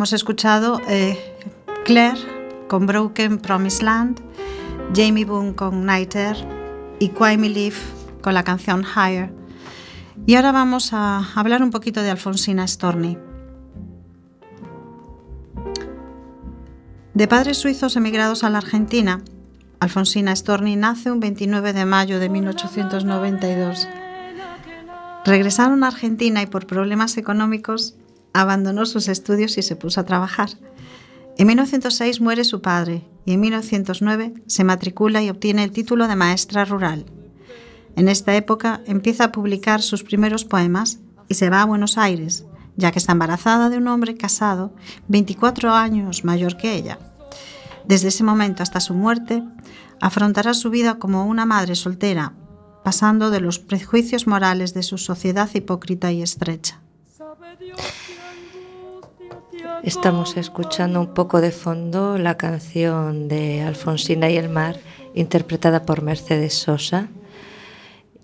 Hemos 0.05 0.13
escuchado 0.13 0.79
eh, 0.87 1.17
Claire 1.83 2.19
con 2.67 2.85
Broken 2.85 3.39
Promised 3.39 3.81
Land, 3.81 4.21
Jamie 4.95 5.25
Boone 5.25 5.55
con 5.55 5.83
Nighter 5.83 6.37
y 6.99 7.09
Kwame 7.09 7.49
Leaf 7.49 7.75
con 8.21 8.35
la 8.35 8.43
canción 8.43 8.83
Higher. 8.83 9.33
Y 10.27 10.35
ahora 10.35 10.51
vamos 10.51 10.93
a 10.93 11.27
hablar 11.33 11.63
un 11.63 11.71
poquito 11.71 12.03
de 12.03 12.11
Alfonsina 12.11 12.67
Storni. 12.67 13.17
De 17.15 17.27
padres 17.27 17.57
suizos 17.57 17.95
emigrados 17.95 18.43
a 18.43 18.51
la 18.51 18.59
Argentina, 18.59 19.23
Alfonsina 19.79 20.35
Storni 20.35 20.75
nace 20.75 21.09
un 21.09 21.19
29 21.19 21.73
de 21.73 21.85
mayo 21.85 22.19
de 22.19 22.29
1892. 22.29 23.87
Regresaron 25.25 25.83
a 25.83 25.87
Argentina 25.87 26.43
y 26.43 26.45
por 26.45 26.67
problemas 26.67 27.17
económicos 27.17 27.95
abandonó 28.35 28.85
sus 28.85 29.07
estudios 29.07 29.57
y 29.57 29.61
se 29.61 29.75
puso 29.75 30.01
a 30.01 30.05
trabajar. 30.05 30.49
En 31.37 31.47
1906 31.47 32.19
muere 32.21 32.43
su 32.43 32.61
padre 32.61 33.07
y 33.25 33.33
en 33.33 33.39
1909 33.39 34.33
se 34.45 34.63
matricula 34.63 35.23
y 35.23 35.29
obtiene 35.29 35.63
el 35.63 35.71
título 35.71 36.07
de 36.07 36.15
maestra 36.15 36.65
rural. 36.65 37.05
En 37.95 38.09
esta 38.09 38.35
época 38.35 38.81
empieza 38.85 39.25
a 39.25 39.31
publicar 39.31 39.81
sus 39.81 40.03
primeros 40.03 40.43
poemas 40.43 40.99
y 41.29 41.35
se 41.35 41.49
va 41.49 41.61
a 41.61 41.65
Buenos 41.65 41.97
Aires, 41.97 42.45
ya 42.75 42.91
que 42.91 42.99
está 42.99 43.13
embarazada 43.13 43.69
de 43.69 43.77
un 43.77 43.87
hombre 43.87 44.15
casado 44.15 44.73
24 45.07 45.71
años 45.71 46.25
mayor 46.25 46.57
que 46.57 46.75
ella. 46.75 46.99
Desde 47.87 48.09
ese 48.09 48.23
momento 48.23 48.63
hasta 48.63 48.81
su 48.81 48.93
muerte, 48.93 49.43
afrontará 50.01 50.53
su 50.53 50.69
vida 50.69 50.99
como 50.99 51.25
una 51.25 51.45
madre 51.45 51.75
soltera, 51.75 52.33
pasando 52.83 53.29
de 53.29 53.39
los 53.39 53.59
prejuicios 53.59 54.27
morales 54.27 54.73
de 54.73 54.83
su 54.83 54.97
sociedad 54.97 55.49
hipócrita 55.53 56.11
y 56.11 56.21
estrecha. 56.21 56.81
Estamos 59.83 60.37
escuchando 60.37 60.99
un 60.99 61.13
poco 61.13 61.41
de 61.41 61.51
fondo 61.51 62.17
la 62.17 62.37
canción 62.37 63.27
de 63.27 63.61
Alfonsina 63.61 64.29
y 64.29 64.37
el 64.37 64.49
mar, 64.49 64.79
interpretada 65.13 65.83
por 65.83 66.01
Mercedes 66.01 66.53
Sosa. 66.53 67.09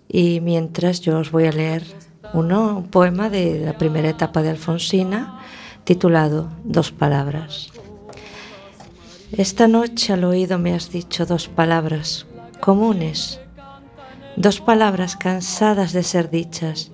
Y 0.08 0.40
mientras 0.40 1.00
yo 1.00 1.18
os 1.18 1.30
voy 1.30 1.46
a 1.46 1.52
leer 1.52 1.84
uno, 2.32 2.76
un 2.78 2.88
poema 2.88 3.30
de 3.30 3.60
la 3.60 3.78
primera 3.78 4.08
etapa 4.08 4.42
de 4.42 4.50
Alfonsina, 4.50 5.40
titulado 5.84 6.48
Dos 6.64 6.92
palabras. 6.92 7.72
Esta 9.32 9.68
noche 9.68 10.12
al 10.12 10.24
oído 10.24 10.58
me 10.58 10.74
has 10.74 10.90
dicho 10.90 11.24
dos 11.24 11.48
palabras 11.48 12.26
comunes, 12.60 13.40
dos 14.36 14.60
palabras 14.60 15.16
cansadas 15.16 15.92
de 15.92 16.02
ser 16.02 16.30
dichas, 16.30 16.92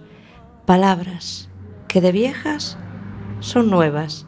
palabras 0.64 1.48
que 1.88 2.00
de 2.00 2.12
viejas 2.12 2.78
son 3.40 3.70
nuevas, 3.70 4.27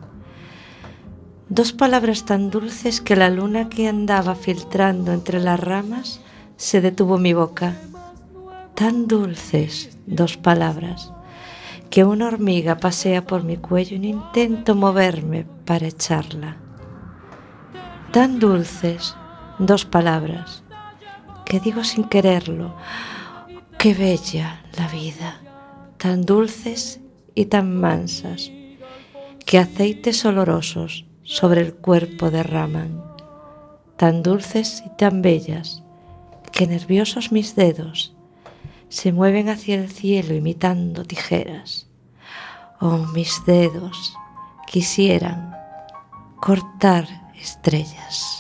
dos 1.51 1.73
palabras 1.73 2.25
tan 2.25 2.49
dulces 2.49 3.01
que 3.01 3.17
la 3.17 3.29
luna 3.29 3.69
que 3.69 3.89
andaba 3.89 4.37
filtrando 4.37 5.13
entre 5.13 5.41
las 5.41 5.59
ramas 5.59 6.21
se 6.57 6.81
detuvo 6.81 7.17
en 7.17 7.23
mi 7.23 7.33
boca, 7.33 7.75
tan 8.77 9.09
dulces 9.09 9.99
dos 10.07 10.37
palabras 10.37 11.13
que 11.91 12.05
una 12.05 12.29
hormiga 12.29 12.77
pasea 12.77 13.27
por 13.27 13.43
mi 13.43 13.57
cuello 13.57 13.97
y 13.97 14.07
intento 14.07 14.77
moverme 14.77 15.45
para 15.65 15.89
echarla. 15.89 16.57
Tan 18.13 18.39
dulces, 18.39 19.17
dos 19.59 19.85
palabras, 19.85 20.63
que 21.45 21.59
digo 21.59 21.83
sin 21.83 22.05
quererlo, 22.05 22.77
qué 23.77 23.93
bella 23.93 24.63
la 24.79 24.87
vida, 24.87 25.41
tan 25.97 26.25
dulces 26.25 27.01
y 27.35 27.47
tan 27.47 27.77
mansas, 27.81 28.53
que 29.45 29.59
aceites 29.59 30.25
olorosos 30.25 31.10
sobre 31.31 31.61
el 31.61 31.75
cuerpo 31.75 32.33
derraman, 32.33 33.05
tan 33.97 34.25
dulces 34.25 34.83
y 34.85 34.88
tan 34.97 35.23
bellas, 35.23 35.85
que 36.51 36.66
nerviosos 36.66 37.31
mis 37.31 37.55
dedos 37.55 38.16
se 38.88 39.12
mueven 39.12 39.49
hacia 39.49 39.77
el 39.77 39.88
cielo 39.88 40.35
imitando 40.35 41.05
tijeras. 41.05 41.87
Oh, 42.81 43.07
mis 43.14 43.45
dedos 43.47 44.12
quisieran 44.66 45.55
cortar 46.40 47.07
estrellas. 47.40 48.39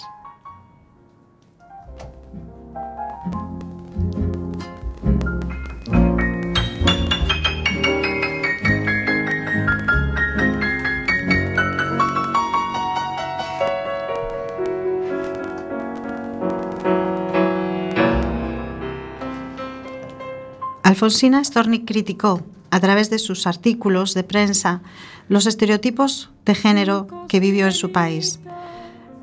Alfonsina 20.90 21.44
Storni 21.44 21.84
criticó, 21.84 22.42
a 22.72 22.80
través 22.80 23.10
de 23.10 23.20
sus 23.20 23.46
artículos 23.46 24.12
de 24.12 24.24
prensa, 24.24 24.82
los 25.28 25.46
estereotipos 25.46 26.30
de 26.44 26.56
género 26.56 27.06
que 27.28 27.38
vivió 27.38 27.66
en 27.66 27.72
su 27.72 27.92
país. 27.92 28.40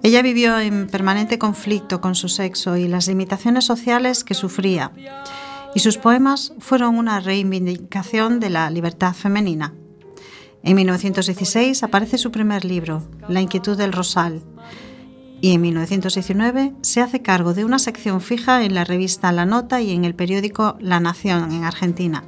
Ella 0.01 0.21
vivió 0.21 0.57
en 0.59 0.87
permanente 0.87 1.37
conflicto 1.37 1.99
con 1.99 2.15
su 2.15 2.29
sexo 2.29 2.77
y 2.77 2.87
las 2.87 3.09
limitaciones 3.09 3.65
sociales 3.65 4.23
que 4.23 4.33
sufría, 4.33 4.93
y 5.75 5.81
sus 5.81 5.97
poemas 5.97 6.53
fueron 6.59 6.97
una 6.97 7.19
reivindicación 7.19 8.39
de 8.39 8.49
la 8.49 8.69
libertad 8.69 9.13
femenina. 9.13 9.73
En 10.63 10.73
1916 10.73 11.83
aparece 11.83 12.17
su 12.17 12.31
primer 12.31 12.63
libro, 12.63 13.09
La 13.27 13.41
inquietud 13.41 13.75
del 13.75 13.91
rosal, 13.91 14.41
y 15.41 15.53
en 15.53 15.61
1919 15.61 16.73
se 16.81 17.01
hace 17.01 17.21
cargo 17.21 17.53
de 17.53 17.65
una 17.65 17.79
sección 17.79 18.21
fija 18.21 18.63
en 18.63 18.73
la 18.73 18.83
revista 18.83 19.31
La 19.31 19.45
Nota 19.45 19.81
y 19.81 19.91
en 19.91 20.05
el 20.05 20.15
periódico 20.15 20.77
La 20.79 20.99
Nación 20.99 21.51
en 21.51 21.63
Argentina, 21.63 22.23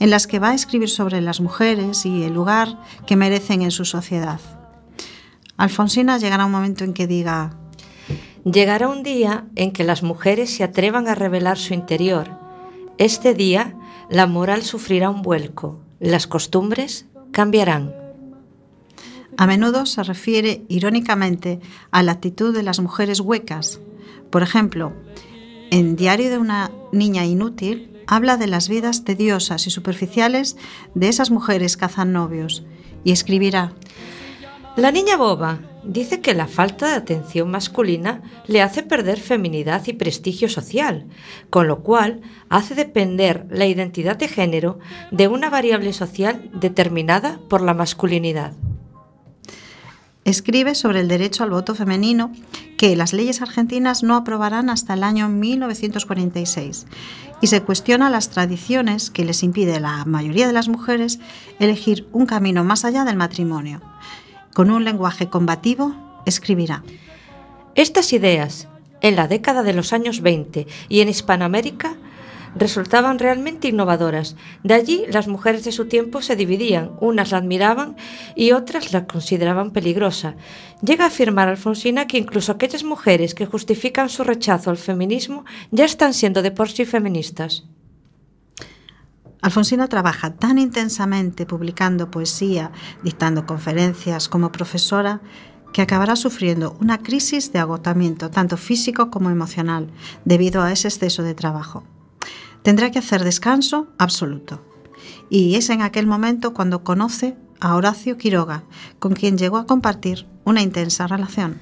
en 0.00 0.10
las 0.10 0.26
que 0.26 0.38
va 0.38 0.50
a 0.50 0.54
escribir 0.54 0.88
sobre 0.88 1.20
las 1.20 1.40
mujeres 1.40 2.06
y 2.06 2.24
el 2.24 2.34
lugar 2.34 2.78
que 3.06 3.16
merecen 3.16 3.62
en 3.62 3.70
su 3.70 3.84
sociedad. 3.84 4.40
Alfonsina 5.56 6.18
llegará 6.18 6.46
un 6.46 6.52
momento 6.52 6.84
en 6.84 6.94
que 6.94 7.06
diga, 7.06 7.56
Llegará 8.44 8.88
un 8.88 9.02
día 9.02 9.44
en 9.56 9.72
que 9.72 9.84
las 9.84 10.02
mujeres 10.02 10.54
se 10.54 10.64
atrevan 10.64 11.08
a 11.08 11.14
revelar 11.14 11.58
su 11.58 11.74
interior. 11.74 12.30
Este 12.96 13.34
día 13.34 13.76
la 14.08 14.26
moral 14.26 14.62
sufrirá 14.62 15.10
un 15.10 15.20
vuelco, 15.20 15.80
las 16.00 16.26
costumbres 16.26 17.06
cambiarán. 17.32 18.07
A 19.40 19.46
menudo 19.46 19.86
se 19.86 20.02
refiere 20.02 20.64
irónicamente 20.68 21.60
a 21.92 22.02
la 22.02 22.10
actitud 22.10 22.52
de 22.52 22.64
las 22.64 22.80
mujeres 22.80 23.20
huecas. 23.20 23.78
Por 24.30 24.42
ejemplo, 24.42 24.92
en 25.70 25.94
Diario 25.94 26.28
de 26.28 26.38
una 26.38 26.72
niña 26.90 27.24
inútil 27.24 28.02
habla 28.08 28.36
de 28.36 28.48
las 28.48 28.68
vidas 28.68 29.04
tediosas 29.04 29.68
y 29.68 29.70
superficiales 29.70 30.56
de 30.96 31.08
esas 31.08 31.30
mujeres 31.30 31.76
cazan 31.76 32.12
novios 32.12 32.64
y 33.04 33.12
escribirá, 33.12 33.74
La 34.76 34.90
niña 34.90 35.16
boba 35.16 35.60
dice 35.84 36.20
que 36.20 36.34
la 36.34 36.48
falta 36.48 36.88
de 36.88 36.94
atención 36.94 37.48
masculina 37.48 38.22
le 38.48 38.60
hace 38.60 38.82
perder 38.82 39.20
feminidad 39.20 39.86
y 39.86 39.92
prestigio 39.92 40.48
social, 40.48 41.06
con 41.48 41.68
lo 41.68 41.84
cual 41.84 42.22
hace 42.48 42.74
depender 42.74 43.46
la 43.50 43.66
identidad 43.66 44.16
de 44.16 44.26
género 44.26 44.80
de 45.12 45.28
una 45.28 45.48
variable 45.48 45.92
social 45.92 46.50
determinada 46.54 47.38
por 47.48 47.60
la 47.60 47.72
masculinidad. 47.72 48.54
Escribe 50.28 50.74
sobre 50.74 51.00
el 51.00 51.08
derecho 51.08 51.42
al 51.42 51.48
voto 51.48 51.74
femenino 51.74 52.30
que 52.76 52.94
las 52.96 53.14
leyes 53.14 53.40
argentinas 53.40 54.02
no 54.02 54.14
aprobarán 54.14 54.68
hasta 54.68 54.92
el 54.92 55.02
año 55.02 55.30
1946 55.30 56.84
y 57.40 57.46
se 57.46 57.62
cuestiona 57.62 58.10
las 58.10 58.28
tradiciones 58.28 59.08
que 59.08 59.24
les 59.24 59.42
impide 59.42 59.76
a 59.76 59.80
la 59.80 60.04
mayoría 60.04 60.46
de 60.46 60.52
las 60.52 60.68
mujeres 60.68 61.18
elegir 61.58 62.06
un 62.12 62.26
camino 62.26 62.62
más 62.62 62.84
allá 62.84 63.06
del 63.06 63.16
matrimonio. 63.16 63.80
Con 64.52 64.70
un 64.70 64.84
lenguaje 64.84 65.30
combativo, 65.30 65.94
escribirá. 66.26 66.82
Estas 67.74 68.12
ideas, 68.12 68.68
en 69.00 69.16
la 69.16 69.28
década 69.28 69.62
de 69.62 69.72
los 69.72 69.94
años 69.94 70.20
20 70.20 70.66
y 70.90 71.00
en 71.00 71.08
Hispanoamérica, 71.08 71.96
resultaban 72.58 73.18
realmente 73.18 73.68
innovadoras. 73.68 74.36
De 74.62 74.74
allí 74.74 75.04
las 75.10 75.28
mujeres 75.28 75.64
de 75.64 75.72
su 75.72 75.86
tiempo 75.86 76.22
se 76.22 76.36
dividían, 76.36 76.92
unas 77.00 77.30
la 77.30 77.38
admiraban 77.38 77.96
y 78.34 78.52
otras 78.52 78.92
la 78.92 79.06
consideraban 79.06 79.70
peligrosa. 79.70 80.34
Llega 80.82 81.04
a 81.04 81.08
afirmar 81.08 81.48
Alfonsina 81.48 82.06
que 82.06 82.18
incluso 82.18 82.52
aquellas 82.52 82.84
mujeres 82.84 83.34
que 83.34 83.46
justifican 83.46 84.08
su 84.08 84.24
rechazo 84.24 84.70
al 84.70 84.76
feminismo 84.76 85.44
ya 85.70 85.84
están 85.84 86.14
siendo 86.14 86.42
de 86.42 86.50
por 86.50 86.70
sí 86.70 86.84
feministas. 86.84 87.64
Alfonsina 89.40 89.86
trabaja 89.86 90.34
tan 90.34 90.58
intensamente 90.58 91.46
publicando 91.46 92.10
poesía, 92.10 92.72
dictando 93.04 93.46
conferencias 93.46 94.28
como 94.28 94.50
profesora, 94.50 95.20
que 95.72 95.82
acabará 95.82 96.16
sufriendo 96.16 96.76
una 96.80 96.98
crisis 96.98 97.52
de 97.52 97.60
agotamiento 97.60 98.30
tanto 98.30 98.56
físico 98.56 99.10
como 99.10 99.30
emocional 99.30 99.90
debido 100.24 100.62
a 100.62 100.72
ese 100.72 100.88
exceso 100.88 101.22
de 101.22 101.34
trabajo. 101.34 101.84
Tendrá 102.62 102.90
que 102.90 102.98
hacer 102.98 103.24
descanso 103.24 103.88
absoluto. 103.98 104.62
Y 105.30 105.54
es 105.56 105.70
en 105.70 105.82
aquel 105.82 106.06
momento 106.06 106.54
cuando 106.54 106.84
conoce 106.84 107.36
a 107.60 107.74
Horacio 107.74 108.16
Quiroga, 108.16 108.64
con 108.98 109.14
quien 109.14 109.38
llegó 109.38 109.56
a 109.56 109.66
compartir 109.66 110.26
una 110.44 110.62
intensa 110.62 111.06
relación. 111.06 111.58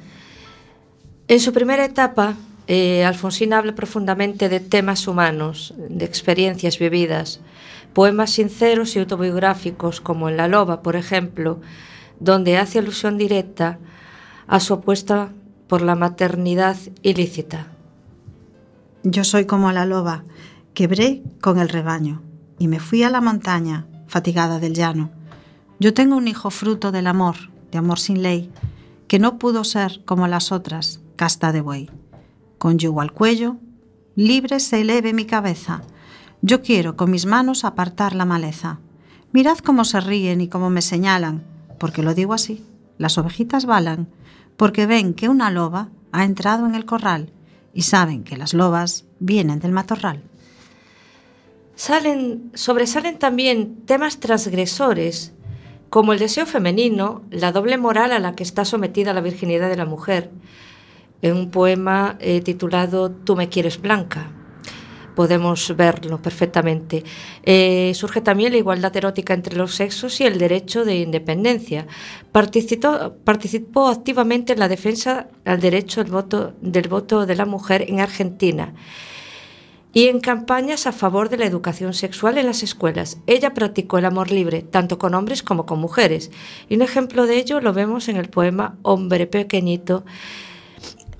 En 1.28 1.40
su 1.40 1.52
primera 1.52 1.84
etapa, 1.84 2.34
eh, 2.68 3.04
Alfonsina 3.04 3.58
habla 3.58 3.74
profundamente 3.74 4.48
de 4.48 4.60
temas 4.60 5.06
humanos, 5.08 5.74
de 5.76 6.04
experiencias 6.04 6.78
vividas, 6.78 7.40
poemas 7.92 8.30
sinceros 8.30 8.94
y 8.94 8.98
autobiográficos, 8.98 10.00
como 10.00 10.28
en 10.28 10.36
La 10.36 10.48
Loba, 10.48 10.82
por 10.82 10.96
ejemplo, 10.96 11.60
donde 12.20 12.58
hace 12.58 12.78
alusión 12.78 13.18
directa 13.18 13.78
a 14.46 14.60
su 14.60 14.74
apuesta 14.74 15.30
por 15.66 15.82
la 15.82 15.94
maternidad 15.94 16.76
ilícita. 17.02 17.68
Yo 19.02 19.24
soy 19.24 19.44
como 19.44 19.70
la 19.72 19.84
loba, 19.84 20.24
quebré 20.76 21.22
con 21.40 21.58
el 21.58 21.70
rebaño 21.70 22.20
y 22.58 22.68
me 22.68 22.80
fui 22.80 23.02
a 23.02 23.08
la 23.08 23.22
montaña, 23.22 23.86
fatigada 24.08 24.58
del 24.58 24.74
llano. 24.74 25.08
Yo 25.80 25.94
tengo 25.94 26.16
un 26.16 26.28
hijo 26.28 26.50
fruto 26.50 26.92
del 26.92 27.06
amor, 27.06 27.36
de 27.72 27.78
amor 27.78 27.98
sin 27.98 28.20
ley, 28.20 28.50
que 29.08 29.18
no 29.18 29.38
pudo 29.38 29.64
ser 29.64 30.04
como 30.04 30.28
las 30.28 30.52
otras, 30.52 31.00
casta 31.16 31.50
de 31.50 31.62
buey. 31.62 31.90
Con 32.58 32.78
yugo 32.78 33.00
al 33.00 33.12
cuello, 33.12 33.56
libre 34.16 34.60
se 34.60 34.82
eleve 34.82 35.14
mi 35.14 35.24
cabeza. 35.24 35.80
Yo 36.42 36.60
quiero 36.60 36.94
con 36.94 37.10
mis 37.10 37.24
manos 37.24 37.64
apartar 37.64 38.14
la 38.14 38.26
maleza. 38.26 38.78
Mirad 39.32 39.56
cómo 39.60 39.82
se 39.86 40.02
ríen 40.02 40.42
y 40.42 40.48
cómo 40.48 40.68
me 40.68 40.82
señalan, 40.82 41.42
porque 41.78 42.02
lo 42.02 42.12
digo 42.12 42.34
así. 42.34 42.62
Las 42.98 43.16
ovejitas 43.16 43.64
balan, 43.64 44.08
porque 44.58 44.84
ven 44.84 45.14
que 45.14 45.30
una 45.30 45.50
loba 45.50 45.88
ha 46.12 46.24
entrado 46.24 46.66
en 46.66 46.74
el 46.74 46.84
corral 46.84 47.32
y 47.72 47.82
saben 47.82 48.24
que 48.24 48.36
las 48.36 48.52
lobas 48.52 49.06
vienen 49.20 49.58
del 49.58 49.72
matorral. 49.72 50.22
Salen, 51.76 52.52
sobresalen 52.54 53.18
también 53.18 53.84
temas 53.84 54.18
transgresores, 54.18 55.34
como 55.90 56.14
el 56.14 56.18
deseo 56.18 56.46
femenino, 56.46 57.22
la 57.30 57.52
doble 57.52 57.76
moral 57.76 58.12
a 58.12 58.18
la 58.18 58.34
que 58.34 58.44
está 58.44 58.64
sometida 58.64 59.12
la 59.12 59.20
virginidad 59.20 59.68
de 59.68 59.76
la 59.76 59.84
mujer, 59.84 60.30
en 61.20 61.36
un 61.36 61.50
poema 61.50 62.16
eh, 62.18 62.40
titulado 62.40 63.10
Tú 63.10 63.36
me 63.36 63.50
quieres 63.50 63.78
blanca. 63.78 64.30
Podemos 65.14 65.76
verlo 65.76 66.20
perfectamente. 66.20 67.04
Eh, 67.42 67.92
surge 67.94 68.22
también 68.22 68.52
la 68.52 68.58
igualdad 68.58 68.96
erótica 68.96 69.34
entre 69.34 69.56
los 69.56 69.74
sexos 69.74 70.18
y 70.22 70.24
el 70.24 70.38
derecho 70.38 70.86
de 70.86 70.96
independencia. 70.96 71.86
Participó, 72.32 73.88
activamente 73.88 74.54
en 74.54 74.60
la 74.60 74.68
defensa 74.68 75.28
al 75.44 75.60
derecho 75.60 76.02
del 76.02 76.52
del 76.60 76.88
voto 76.88 77.26
de 77.26 77.36
la 77.36 77.44
mujer 77.44 77.84
en 77.88 78.00
Argentina 78.00 78.74
y 79.96 80.08
en 80.08 80.20
campañas 80.20 80.86
a 80.86 80.92
favor 80.92 81.30
de 81.30 81.38
la 81.38 81.46
educación 81.46 81.94
sexual 81.94 82.36
en 82.36 82.44
las 82.44 82.62
escuelas. 82.62 83.16
Ella 83.26 83.54
practicó 83.54 83.96
el 83.96 84.04
amor 84.04 84.30
libre, 84.30 84.60
tanto 84.60 84.98
con 84.98 85.14
hombres 85.14 85.42
como 85.42 85.64
con 85.64 85.80
mujeres. 85.80 86.30
Y 86.68 86.76
un 86.76 86.82
ejemplo 86.82 87.26
de 87.26 87.38
ello 87.38 87.62
lo 87.62 87.72
vemos 87.72 88.10
en 88.10 88.18
el 88.18 88.28
poema 88.28 88.76
Hombre 88.82 89.26
Pequeñito 89.26 90.04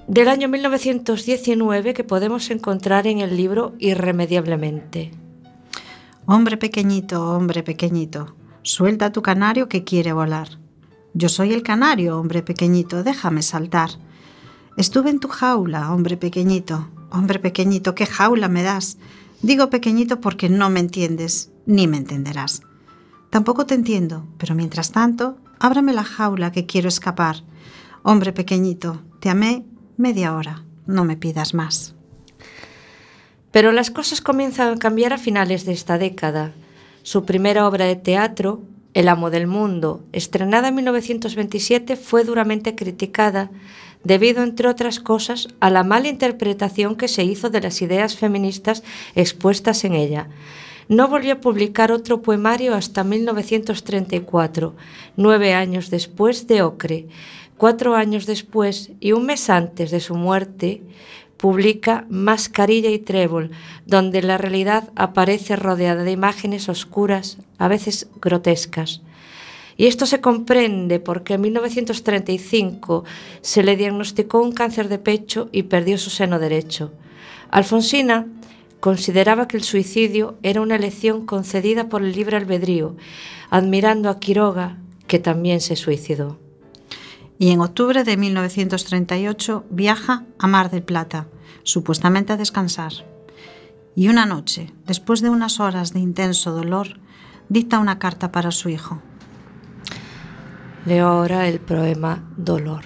del 0.07 0.29
año 0.29 0.49
1919 0.49 1.95
que 1.95 2.05
podemos 2.05 2.51
encontrar 2.51 3.07
en 3.07 3.21
el 3.21 3.35
libro 3.35 3.73
Irremediablemente. 3.79 5.11
Hombre 6.27 6.59
pequeñito, 6.59 7.31
hombre 7.31 7.63
pequeñito, 7.63 8.37
suelta 8.61 9.11
tu 9.11 9.23
canario 9.23 9.71
que 9.71 9.85
quiere 9.85 10.13
volar. 10.13 10.59
Yo 11.15 11.31
soy 11.31 11.55
el 11.55 11.63
canario, 11.63 12.21
hombre 12.21 12.43
pequeñito, 12.43 13.03
déjame 13.03 13.41
saltar. 13.41 13.89
Estuve 14.77 15.09
en 15.09 15.19
tu 15.19 15.29
jaula, 15.29 15.95
hombre 15.95 16.19
pequeñito, 16.19 16.91
hombre 17.17 17.39
pequeñito, 17.39 17.95
qué 17.95 18.07
jaula 18.07 18.49
me 18.49 18.63
das. 18.63 18.99
Digo 19.43 19.71
pequeñito 19.71 20.21
porque 20.21 20.49
no 20.49 20.71
me 20.71 20.81
entiendes, 20.81 21.51
ni 21.67 21.87
me 21.87 21.97
entenderás. 21.97 22.63
Tampoco 23.31 23.67
te 23.67 23.75
entiendo, 23.75 24.27
pero 24.39 24.55
mientras 24.55 24.93
tanto, 24.93 25.37
ábrame 25.59 25.93
la 25.93 26.05
jaula 26.05 26.53
que 26.53 26.67
quiero 26.67 26.89
escapar. 26.89 27.43
Hombre 28.03 28.33
pequeñito, 28.33 29.03
te 29.21 29.29
amé 29.29 29.65
media 29.97 30.35
hora, 30.35 30.65
no 30.87 31.05
me 31.05 31.17
pidas 31.17 31.55
más. 31.55 31.95
Pero 33.51 33.73
las 33.73 33.91
cosas 33.91 34.21
comienzan 34.21 34.75
a 34.75 34.79
cambiar 34.79 35.13
a 35.13 35.19
finales 35.19 35.65
de 35.65 35.73
esta 35.73 35.99
década. 35.99 36.53
Su 37.03 37.25
primera 37.25 37.67
obra 37.67 37.87
de 37.87 37.97
teatro, 37.97 38.63
El 38.95 39.09
amo 39.09 39.29
del 39.29 39.47
mundo, 39.47 40.03
estrenada 40.13 40.69
en 40.69 40.75
1927, 40.77 41.97
fue 41.97 42.25
duramente 42.25 42.75
criticada 42.75 43.51
debido, 44.07 44.45
entre 44.45 44.69
otras 44.69 45.01
cosas, 45.01 45.49
a 45.59 45.69
la 45.69 45.83
mala 45.83 46.09
interpretación 46.09 46.95
que 46.95 47.09
se 47.09 47.25
hizo 47.25 47.51
de 47.51 47.61
las 47.61 47.83
ideas 47.83 48.17
feministas 48.17 48.85
expuestas 49.17 49.85
en 49.85 49.95
ella. 49.95 50.29
No 50.89 51.09
volvió 51.09 51.35
a 51.35 51.41
publicar 51.41 51.91
otro 51.91 52.23
poemario 52.23 52.77
hasta 52.77 53.03
1934, 53.03 54.75
nueve 55.17 55.55
años 55.55 55.91
después 55.91 56.47
de 56.47 56.63
Ocre. 56.63 57.07
Cuatro 57.57 57.97
años 57.97 58.27
después 58.27 58.93
y 59.01 59.11
un 59.13 59.27
mes 59.27 59.51
antes 59.51 59.91
de 59.91 59.99
su 59.99 60.15
muerte, 60.15 60.83
publica 61.37 62.07
Mascarilla 62.09 62.91
y 62.91 62.99
Trébol, 62.99 63.51
donde 63.87 64.23
la 64.23 64.39
realidad 64.39 64.91
aparece 64.95 65.57
rodeada 65.57 66.05
de 66.05 66.13
imágenes 66.13 66.69
oscuras, 66.69 67.39
a 67.59 67.67
veces 67.67 68.09
grotescas. 68.21 69.03
Y 69.77 69.87
esto 69.87 70.07
se 70.07 70.21
comprende 70.21 71.01
porque 71.01 71.35
en 71.35 71.43
1935 71.43 73.05
se 73.43 73.63
le 73.63 73.77
diagnosticó 73.77 74.41
un 74.41 74.53
cáncer 74.53 74.89
de 74.89 74.99
pecho 74.99 75.49
y 75.53 75.65
perdió 75.65 75.99
su 75.99 76.11
seno 76.11 76.39
derecho. 76.39 76.93
Alfonsina 77.51 78.27
consideraba 78.81 79.49
que 79.49 79.57
el 79.57 79.63
suicidio 79.63 80.39
era 80.43 80.61
una 80.61 80.77
elección 80.77 81.27
concedida 81.27 81.89
por 81.89 82.03
el 82.03 82.13
libre 82.13 82.37
albedrío, 82.37 82.97
admirando 83.51 84.09
a 84.09 84.19
Quiroga, 84.19 84.79
que 85.07 85.19
también 85.19 85.61
se 85.61 85.77
suicidó. 85.77 86.39
Y 87.39 87.51
en 87.51 87.61
octubre 87.61 88.03
de 88.03 88.17
1938 88.17 89.65
viaja 89.71 90.25
a 90.39 90.47
Mar 90.47 90.71
del 90.71 90.83
Plata, 90.83 91.29
supuestamente 91.65 92.33
a 92.33 92.37
descansar. 92.37 92.93
Y 93.95 94.09
una 94.09 94.27
noche, 94.27 94.73
después 94.87 95.21
de 95.21 95.31
unas 95.31 95.61
horas 95.61 95.93
de 95.93 96.01
intenso 96.01 96.53
dolor, 96.53 96.99
dicta 97.49 97.79
una 97.79 97.99
carta 97.99 98.33
para 98.33 98.51
su 98.51 98.69
hijo. 98.69 99.01
Leo 100.87 101.09
ahora 101.09 101.49
el 101.49 101.59
poema 101.59 102.23
Dolor. 102.37 102.85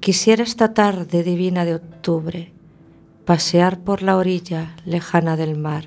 Quisiera 0.00 0.42
esta 0.42 0.74
tarde 0.74 1.22
divina 1.22 1.64
de 1.64 1.76
octubre 1.76 2.52
pasear 3.24 3.78
por 3.84 4.02
la 4.02 4.16
orilla 4.16 4.74
lejana 4.84 5.36
del 5.36 5.56
mar, 5.56 5.84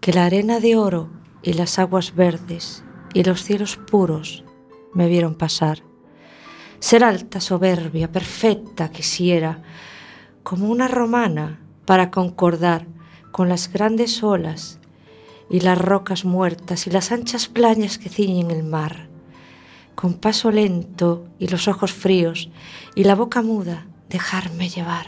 que 0.00 0.12
la 0.12 0.26
arena 0.26 0.60
de 0.60 0.76
oro 0.76 1.10
y 1.42 1.54
las 1.54 1.80
aguas 1.80 2.14
verdes 2.14 2.84
y 3.14 3.24
los 3.24 3.42
cielos 3.42 3.76
puros 3.76 4.44
me 4.92 5.08
vieron 5.08 5.34
pasar. 5.34 5.80
Ser 6.78 7.02
alta, 7.02 7.40
soberbia, 7.40 8.12
perfecta 8.12 8.92
quisiera, 8.92 9.60
como 10.44 10.68
una 10.68 10.86
romana 10.86 11.58
para 11.84 12.12
concordar 12.12 12.86
con 13.32 13.48
las 13.48 13.72
grandes 13.72 14.22
olas 14.22 14.78
y 15.50 15.58
las 15.58 15.78
rocas 15.78 16.24
muertas 16.24 16.86
y 16.86 16.90
las 16.90 17.10
anchas 17.10 17.48
playas 17.48 17.98
que 17.98 18.08
ciñen 18.08 18.52
el 18.52 18.62
mar 18.62 19.12
con 19.94 20.14
paso 20.14 20.50
lento 20.50 21.26
y 21.38 21.48
los 21.48 21.68
ojos 21.68 21.92
fríos 21.92 22.50
y 22.94 23.04
la 23.04 23.14
boca 23.14 23.42
muda, 23.42 23.86
dejarme 24.08 24.68
llevar. 24.68 25.06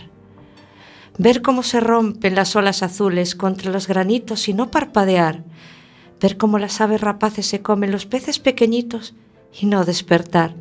Ver 1.18 1.42
cómo 1.42 1.62
se 1.62 1.80
rompen 1.80 2.34
las 2.34 2.56
olas 2.56 2.82
azules 2.82 3.34
contra 3.34 3.72
los 3.72 3.88
granitos 3.88 4.48
y 4.48 4.54
no 4.54 4.70
parpadear. 4.70 5.44
Ver 6.20 6.36
cómo 6.36 6.58
las 6.58 6.80
aves 6.80 7.00
rapaces 7.00 7.46
se 7.46 7.62
comen 7.62 7.90
los 7.90 8.06
peces 8.06 8.38
pequeñitos 8.38 9.14
y 9.58 9.66
no 9.66 9.84
despertar. 9.84 10.54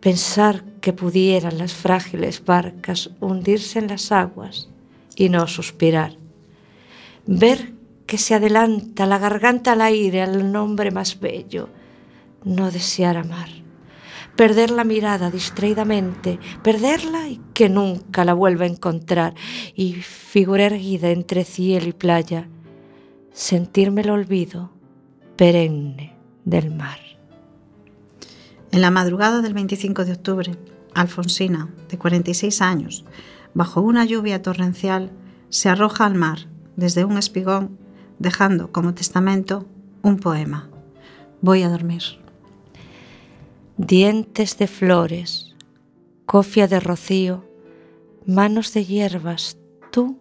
Pensar 0.00 0.64
que 0.80 0.92
pudieran 0.92 1.58
las 1.58 1.74
frágiles 1.74 2.44
barcas 2.44 3.10
hundirse 3.20 3.78
en 3.78 3.88
las 3.88 4.12
aguas 4.12 4.68
y 5.16 5.28
no 5.28 5.46
suspirar. 5.46 6.16
Ver 7.26 7.72
que 8.06 8.18
se 8.18 8.34
adelanta 8.34 9.04
la 9.04 9.18
garganta 9.18 9.72
al 9.72 9.80
aire 9.80 10.22
al 10.22 10.52
nombre 10.52 10.90
más 10.90 11.18
bello 11.18 11.68
no 12.46 12.70
desear 12.70 13.16
amar, 13.16 13.48
perder 14.36 14.70
la 14.70 14.84
mirada 14.84 15.30
distraídamente, 15.30 16.38
perderla 16.62 17.28
y 17.28 17.40
que 17.52 17.68
nunca 17.68 18.24
la 18.24 18.34
vuelva 18.34 18.64
a 18.64 18.68
encontrar, 18.68 19.34
y 19.74 19.94
figura 19.94 20.66
erguida 20.66 21.10
entre 21.10 21.44
cielo 21.44 21.88
y 21.88 21.92
playa, 21.92 22.48
sentirme 23.32 24.02
el 24.02 24.10
olvido 24.10 24.70
perenne 25.36 26.14
del 26.44 26.70
mar. 26.70 27.00
En 28.70 28.80
la 28.80 28.90
madrugada 28.90 29.42
del 29.42 29.52
25 29.52 30.04
de 30.04 30.12
octubre, 30.12 30.52
Alfonsina, 30.94 31.68
de 31.88 31.98
46 31.98 32.62
años, 32.62 33.04
bajo 33.54 33.80
una 33.80 34.04
lluvia 34.04 34.40
torrencial, 34.40 35.10
se 35.48 35.68
arroja 35.68 36.06
al 36.06 36.14
mar 36.14 36.46
desde 36.76 37.04
un 37.04 37.18
espigón, 37.18 37.78
dejando 38.18 38.70
como 38.70 38.94
testamento 38.94 39.66
un 40.02 40.18
poema. 40.18 40.70
Voy 41.40 41.62
a 41.62 41.68
dormir. 41.68 42.25
Dientes 43.78 44.56
de 44.56 44.68
flores, 44.68 45.54
cofia 46.24 46.66
de 46.66 46.80
rocío, 46.80 47.44
manos 48.24 48.72
de 48.72 48.86
hierbas, 48.86 49.58
tú, 49.90 50.18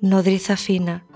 nodriza 0.00 0.56
fina, 0.56 1.06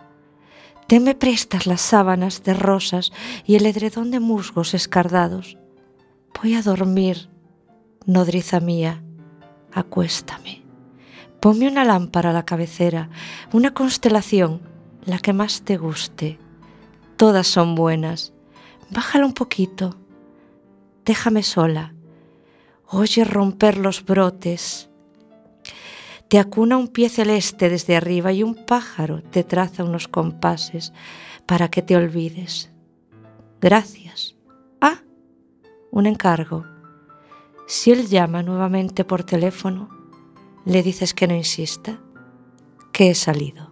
Te 0.87 1.01
me 1.01 1.16
prestas 1.16 1.66
las 1.66 1.81
sábanas 1.81 2.45
de 2.45 2.55
rosas 2.55 3.12
y 3.45 3.57
el 3.57 3.66
edredón 3.66 4.12
de 4.12 4.20
musgos 4.20 4.72
escardados. 4.72 5.59
Voy 6.41 6.55
a 6.55 6.62
dormir, 6.62 7.29
nodriza 8.07 8.61
mía, 8.61 9.03
acuéstame. 9.72 10.62
Ponme 11.41 11.66
una 11.66 11.85
lámpara 11.85 12.31
a 12.31 12.33
la 12.33 12.45
cabecera, 12.45 13.11
una 13.53 13.74
constelación, 13.74 14.61
la 15.05 15.18
que 15.18 15.33
más 15.33 15.62
te 15.62 15.77
guste. 15.77 16.39
Todas 17.16 17.49
son 17.49 17.74
buenas. 17.74 18.33
Bájala 18.91 19.27
un 19.27 19.35
poquito. 19.35 19.97
Déjame 21.07 21.45
sola. 21.45 21.95
Oye 22.89 23.23
romper 23.23 23.79
los 23.79 24.05
brotes. 24.05 24.91
Te 26.29 26.41
acuna 26.41 26.77
un 26.77 26.89
pie 26.89 27.09
celeste 27.09 27.71
desde 27.71 27.95
arriba 27.95 28.33
y 28.33 28.43
un 28.43 28.57
pájaro 28.67 29.23
te 29.23 29.45
traza 29.45 29.85
unos 29.85 30.09
compases 30.09 30.93
para 31.47 31.69
que 31.69 31.81
te 31.81 31.97
olvides. 31.97 32.73
Gracias. 33.61 34.35
Ah, 34.81 35.03
un 35.93 36.07
encargo. 36.07 36.65
Si 37.69 37.93
él 37.93 38.09
llama 38.09 38.43
nuevamente 38.43 39.05
por 39.05 39.23
teléfono, 39.23 39.89
le 40.65 40.83
dices 40.83 41.15
que 41.15 41.29
no 41.29 41.37
insista, 41.37 42.01
que 42.93 43.11
he 43.11 43.15
salido. 43.15 43.66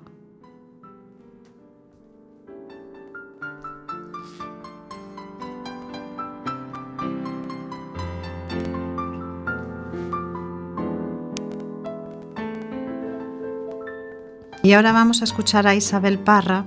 Y 14.65 14.73
ahora 14.73 14.93
vamos 14.93 15.21
a 15.21 15.25
escuchar 15.25 15.67
a 15.67 15.75
Isabel 15.75 16.19
Parra, 16.19 16.65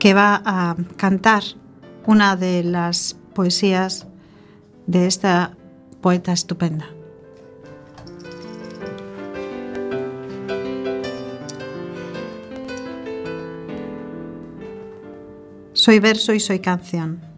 que 0.00 0.12
va 0.12 0.42
a 0.44 0.74
cantar 0.96 1.44
una 2.04 2.34
de 2.34 2.64
las 2.64 3.16
poesías 3.32 4.08
de 4.88 5.06
esta 5.06 5.56
poeta 6.00 6.32
estupenda. 6.32 6.90
Soy 15.74 16.00
verso 16.00 16.34
y 16.34 16.40
soy 16.40 16.58
canción. 16.58 17.31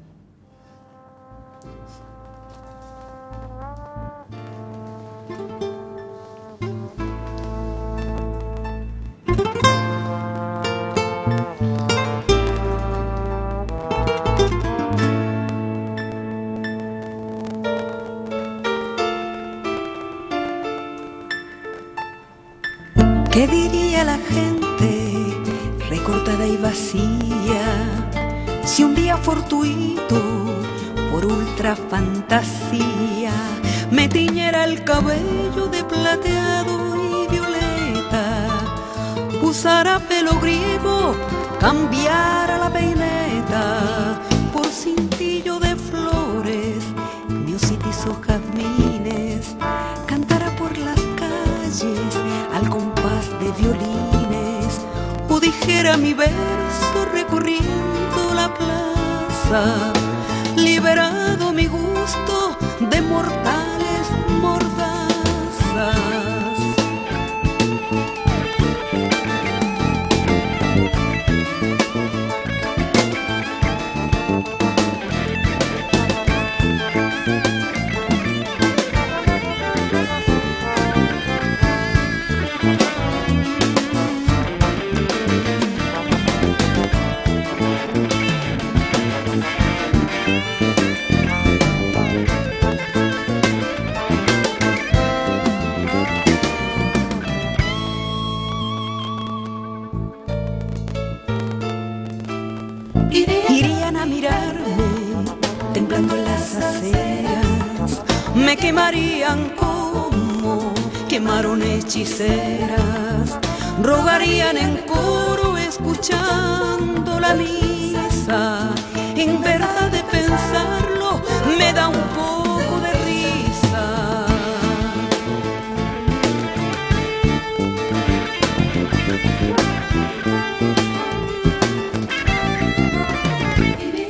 Quemarían 109.25 109.57
como 109.57 110.75
quemaron 111.09 111.63
hechiceras, 111.63 113.39
rogarían 113.83 114.57
en 114.59 114.77
coro 114.87 115.57
escuchando 115.57 117.19
la 117.21 117.35
misa, 117.35 118.71
en 119.17 119.41
verdad 119.41 119.91
de 119.91 120.03
pensarlo 120.05 121.23
me 121.59 121.73
da 121.73 121.89
un 121.89 122.03
poco 122.15 122.81
de 122.81 122.93
risa. 123.07 124.27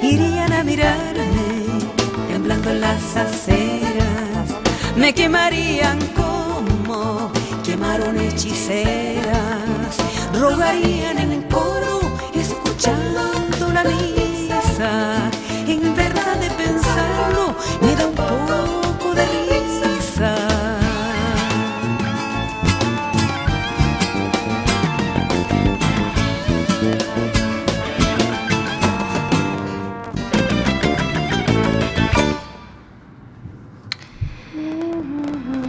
irían 0.02 0.52
a 0.52 0.64
mirarme 0.64 1.66
temblando 2.28 2.72
las 2.72 3.16
aceras, 3.16 3.83
me 4.96 5.12
quemarían 5.12 5.98
como 6.14 7.30
quemaron 7.64 8.18
hechiceras, 8.18 9.96
rogarían 10.38 11.18
en 11.18 11.43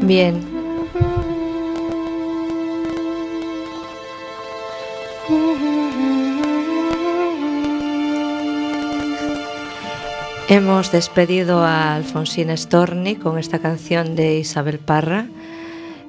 Bien. 0.05 0.39
Hemos 10.47 10.91
despedido 10.91 11.63
a 11.63 11.95
Alfonsín 11.95 12.55
Storni 12.55 13.15
con 13.15 13.39
esta 13.39 13.57
canción 13.57 14.15
de 14.15 14.37
Isabel 14.37 14.77
Parra. 14.77 15.27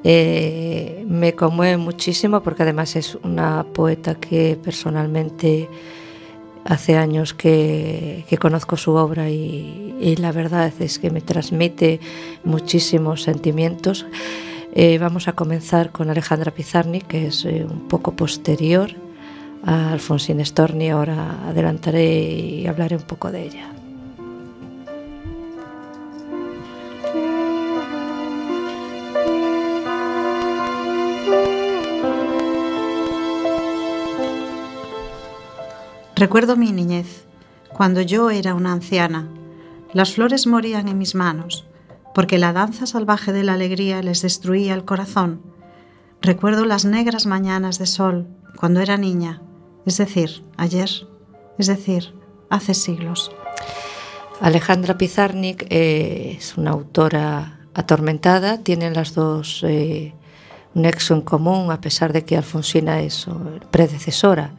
Eh, 0.05 1.03
me 1.09 1.35
conmueve 1.35 1.79
muchísimo 1.79 2.43
porque 2.43 2.65
además 2.65 2.97
es 2.97 3.15
una 3.25 3.65
poeta 3.65 4.17
que 4.17 4.59
personalmente 4.63 5.71
hace 6.67 6.97
años 6.97 7.35
que, 7.35 8.25
conozco 8.41 8.77
su 8.77 8.93
obra 8.93 9.31
y, 9.31 9.95
y 10.01 10.17
la 10.17 10.33
verdad 10.33 10.73
es 10.79 10.99
que 10.99 11.11
me 11.11 11.21
transmite 11.21 12.01
muchísimos 12.45 13.23
sentimientos. 13.23 14.07
Eh, 14.79 14.99
vamos 14.99 15.27
a 15.27 15.33
comenzar 15.33 15.91
con 15.91 16.11
Alejandra 16.11 16.51
Pizarni, 16.51 17.01
que 17.01 17.29
es 17.29 17.47
eh, 17.47 17.65
un 17.67 17.89
poco 17.89 18.13
posterior 18.15 18.91
a 19.65 19.93
Alfonsín 19.93 20.45
Storni. 20.45 20.91
Ahora 20.91 21.49
adelantaré 21.49 22.05
y 22.05 22.67
hablaré 22.67 22.97
un 22.97 23.05
poco 23.05 23.33
de 23.33 23.45
ella. 23.45 23.71
Recuerdo 36.19 36.57
mi 36.57 36.73
niñez, 36.73 37.27
cuando 37.69 38.01
yo 38.01 38.31
era 38.31 38.55
una 38.55 38.73
anciana. 38.73 39.29
Las 39.93 40.15
flores 40.15 40.47
morían 40.47 40.89
en 40.89 40.97
mis 40.97 41.15
manos, 41.15 41.67
porque 42.15 42.39
la 42.39 42.55
danza 42.55 42.87
salvaje 42.87 43.35
de 43.35 43.45
la 43.45 43.53
alegría 43.53 44.01
les 44.01 44.23
destruía 44.23 44.73
el 44.73 44.87
corazón. 44.87 45.43
Recuerdo 46.23 46.65
las 46.65 46.87
negras 46.87 47.27
mañanas 47.27 47.79
de 47.79 47.85
sol, 47.85 48.29
cuando 48.59 48.81
era 48.81 48.97
niña, 48.97 49.43
es 49.85 49.99
decir, 49.99 50.43
ayer, 50.57 50.89
es 51.59 51.67
decir, 51.67 52.15
hace 52.49 52.73
siglos. 52.73 53.31
Alejandra 54.41 54.97
Pizarnik 54.97 55.67
eh, 55.69 56.37
es 56.39 56.57
una 56.57 56.71
autora 56.71 57.61
atormentada, 57.75 58.63
tienen 58.63 58.95
las 58.95 59.13
dos 59.13 59.63
eh, 59.69 60.15
un 60.75 60.81
nexo 60.81 61.13
en 61.13 61.21
común, 61.21 61.71
a 61.71 61.83
pesar 61.83 62.15
de 62.15 62.25
que 62.25 62.39
Alfonsina 62.39 63.01
es 63.01 63.29
oh, 63.29 63.39
predecesora 63.71 64.55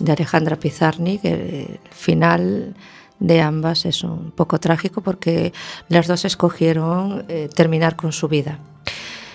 de 0.00 0.12
Alejandra 0.12 0.56
Pizarnik, 0.56 1.24
el 1.24 1.78
final 1.90 2.74
de 3.20 3.40
ambas 3.42 3.84
es 3.84 4.02
un 4.02 4.32
poco 4.32 4.58
trágico 4.58 5.02
porque 5.02 5.52
las 5.88 6.08
dos 6.08 6.24
escogieron 6.24 7.24
eh, 7.28 7.48
terminar 7.54 7.94
con 7.94 8.12
su 8.12 8.28
vida. 8.28 8.58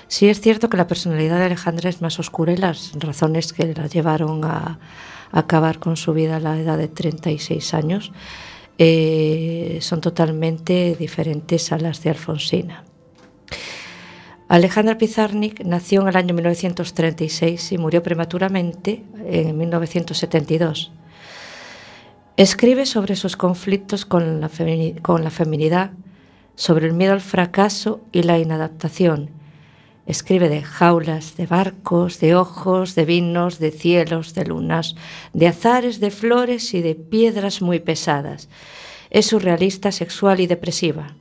Sí 0.07 0.27
es 0.27 0.41
cierto 0.41 0.69
que 0.69 0.77
la 0.77 0.87
personalidad 0.87 1.37
de 1.37 1.45
Alejandra 1.45 1.89
es 1.89 2.01
más 2.01 2.19
oscura 2.19 2.51
y 2.51 2.57
las 2.57 2.93
razones 2.99 3.53
que 3.53 3.73
la 3.73 3.87
llevaron 3.87 4.43
a, 4.43 4.79
acabar 5.31 5.79
con 5.79 5.97
su 5.97 6.13
vida 6.13 6.37
a 6.37 6.39
la 6.39 6.57
edad 6.57 6.77
de 6.77 6.87
36 6.87 7.73
años 7.73 8.11
eh, 8.77 9.79
son 9.81 9.99
totalmente 9.99 10.95
diferentes 10.97 11.71
a 11.71 11.77
las 11.77 12.01
de 12.03 12.11
Alfonsina. 12.11 12.83
Alejandra 14.47 14.99
Pizarnik 14.99 15.65
nació 15.65 16.01
en 16.01 16.07
el 16.09 16.17
año 16.17 16.35
1936 16.35 17.71
y 17.71 17.77
murió 17.79 18.03
prematuramente 18.03 19.03
en 19.25 19.57
1972. 19.57 20.91
Escribe 22.37 22.85
sobre 22.85 23.15
sus 23.15 23.37
conflictos 23.37 24.05
con 24.05 24.41
la, 24.41 24.51
con 25.01 25.31
feminidad, 25.31 25.91
sobre 26.53 26.85
el 26.85 26.93
miedo 26.93 27.13
al 27.13 27.21
fracaso 27.21 28.01
y 28.11 28.21
la 28.21 28.37
inadaptación. 28.37 29.31
Escribe 30.05 30.47
de 30.47 30.61
jaulas, 30.61 31.37
de 31.37 31.47
barcos, 31.47 32.19
de 32.19 32.35
ojos, 32.35 32.93
de 32.93 33.05
vinos, 33.05 33.57
de 33.57 33.71
cielos, 33.71 34.35
de 34.35 34.45
lunas, 34.45 34.95
de 35.33 35.47
azares, 35.47 35.99
de 35.99 36.11
flores 36.11 36.75
y 36.75 36.83
de 36.83 36.93
piedras 36.93 37.63
muy 37.63 37.79
pesadas. 37.79 38.47
Es 39.09 39.25
surrealista, 39.25 39.91
sexual 39.91 40.39
y 40.39 40.45
depresiva. 40.45 41.15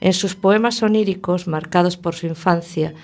En 0.00 0.12
sus 0.12 0.34
poemas 0.34 0.82
oníricos, 0.82 1.46
marcados 1.46 1.96
por 1.96 2.14
su 2.14 2.26
infancia, 2.26 2.94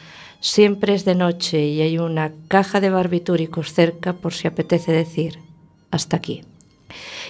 siempre 0.40 0.94
es 0.94 1.04
de 1.04 1.14
noche 1.14 1.64
y 1.64 1.80
hay 1.80 1.98
una 1.98 2.32
caja 2.48 2.80
de 2.80 2.90
barbitúricos 2.90 3.72
cerca 3.72 4.12
por 4.12 4.34
si 4.34 4.48
apetece 4.48 4.92
decir 4.92 5.38
hasta 5.90 6.16
aquí. 6.16 6.42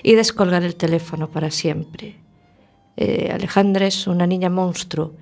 Y 0.03 0.15
descolgar 0.15 0.65
el 0.65 0.75
teléfono 0.75 1.29
para 1.29 1.51
siempre. 1.51 2.17
Eh, 2.97 3.31
Alejandra 3.33 3.87
es 3.87 4.07
una 4.07 4.27
niña 4.27 4.51
monstruo, 4.51 5.13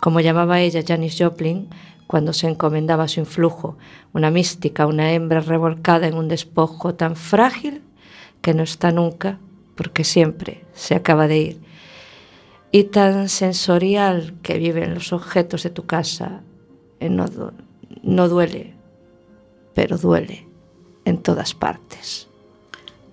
como 0.00 0.20
llamaba 0.20 0.60
ella 0.60 0.82
Janis 0.86 1.16
Joplin 1.18 1.68
cuando 2.06 2.32
se 2.32 2.48
encomendaba 2.48 3.06
su 3.06 3.20
influjo, 3.20 3.76
una 4.12 4.30
mística, 4.30 4.86
una 4.86 5.12
hembra 5.12 5.40
revolcada 5.40 6.06
en 6.06 6.14
un 6.14 6.28
despojo 6.28 6.94
tan 6.94 7.16
frágil 7.16 7.82
que 8.40 8.54
no 8.54 8.62
está 8.62 8.92
nunca, 8.92 9.38
porque 9.74 10.04
siempre 10.04 10.64
se 10.72 10.94
acaba 10.94 11.28
de 11.28 11.38
ir, 11.38 11.60
y 12.70 12.84
tan 12.84 13.28
sensorial 13.28 14.34
que 14.42 14.58
vive 14.58 14.84
en 14.84 14.94
los 14.94 15.12
objetos 15.12 15.62
de 15.62 15.70
tu 15.70 15.86
casa, 15.86 16.42
eh, 17.00 17.08
no, 17.08 17.26
no 18.02 18.28
duele, 18.28 18.74
pero 19.74 19.96
duele 19.98 20.46
en 21.04 21.22
todas 21.22 21.54
partes. 21.54 22.28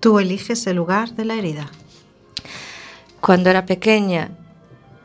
Tú 0.00 0.18
eliges 0.18 0.66
el 0.66 0.76
lugar 0.76 1.14
de 1.14 1.24
la 1.24 1.34
herida. 1.34 1.70
Cuando 3.20 3.50
era 3.50 3.66
pequeña 3.66 4.30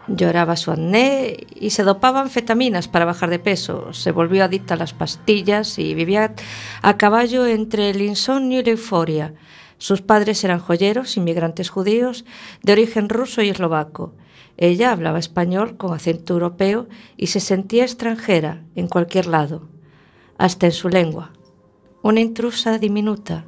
lloraba 0.07 0.55
su 0.55 0.71
acné 0.71 1.37
y 1.55 1.69
se 1.69 1.83
dopaba 1.83 2.21
anfetaminas 2.21 2.87
para 2.87 3.05
bajar 3.05 3.29
de 3.29 3.39
peso. 3.39 3.93
Se 3.93 4.11
volvió 4.11 4.43
adicta 4.43 4.73
a 4.73 4.77
las 4.77 4.93
pastillas 4.93 5.79
y 5.79 5.93
vivía 5.93 6.33
a 6.81 6.97
caballo 6.97 7.45
entre 7.45 7.89
el 7.89 8.01
insomnio 8.01 8.59
y 8.59 8.63
la 8.63 8.71
euforia. 8.71 9.33
Sus 9.77 10.01
padres 10.01 10.43
eran 10.43 10.59
joyeros, 10.59 11.17
inmigrantes 11.17 11.69
judíos, 11.69 12.25
de 12.61 12.73
origen 12.73 13.09
ruso 13.09 13.41
y 13.41 13.49
eslovaco. 13.49 14.13
Ella 14.61 14.91
hablaba 14.91 15.17
español 15.17 15.75
con 15.75 15.91
acento 15.91 16.33
europeo 16.33 16.87
y 17.17 17.27
se 17.27 17.39
sentía 17.39 17.83
extranjera 17.83 18.63
en 18.75 18.87
cualquier 18.87 19.25
lado, 19.25 19.67
hasta 20.37 20.67
en 20.67 20.71
su 20.71 20.87
lengua. 20.87 21.33
Una 22.03 22.19
intrusa 22.19 22.77
diminuta, 22.77 23.43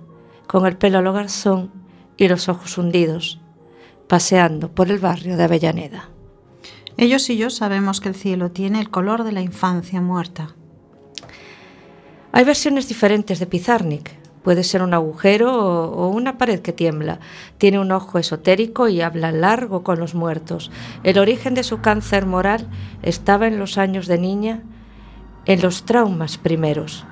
con 0.48 0.66
el 0.66 0.76
pelo 0.76 0.98
a 0.98 1.02
lo 1.04 1.14
garzón 1.14 1.72
y 2.18 2.28
los 2.28 2.50
ojos 2.50 2.80
hundidos, 2.80 3.40
paseando 4.08 4.74
por 4.74 4.90
el 4.90 4.98
barrio 4.98 5.38
de 5.38 5.44
Avellaneda. 5.44 6.10
Ellos 6.98 7.30
y 7.30 7.38
yo 7.38 7.52
sabemos 7.52 8.02
que 8.02 8.10
el 8.10 8.16
cielo 8.16 8.50
tiene 8.50 8.80
el 8.80 8.90
color 8.90 9.24
de 9.24 9.34
la 9.34 9.42
infancia 9.42 10.02
muerta. 10.02 10.56
Hay 12.32 12.44
versiones 12.44 12.88
diferentes 12.88 13.38
de 13.38 13.46
Pizarnik. 13.46 14.23
Puede 14.44 14.64
ser 14.64 14.82
un 14.82 14.94
agujero 14.94 15.56
o, 15.56 16.10
una 16.10 16.38
pared 16.38 16.60
que 16.60 16.74
tiembla. 16.74 17.20
Tiene 17.58 17.80
un 17.80 17.92
ojo 17.92 18.20
esotérico 18.20 18.90
y 18.90 19.02
habla 19.02 19.32
largo 19.32 19.84
con 19.84 20.00
los 20.00 20.16
muertos. 20.16 20.70
El 21.04 21.18
origen 21.18 21.54
de 21.54 21.64
su 21.64 21.80
cáncer 21.80 22.26
moral 22.26 22.68
estaba 23.02 23.48
en 23.48 23.58
los 23.58 23.78
años 23.78 24.08
de 24.08 24.18
niña, 24.18 24.62
en 25.46 25.62
los 25.62 25.84
traumas 25.84 26.38
primeros. 26.38 27.06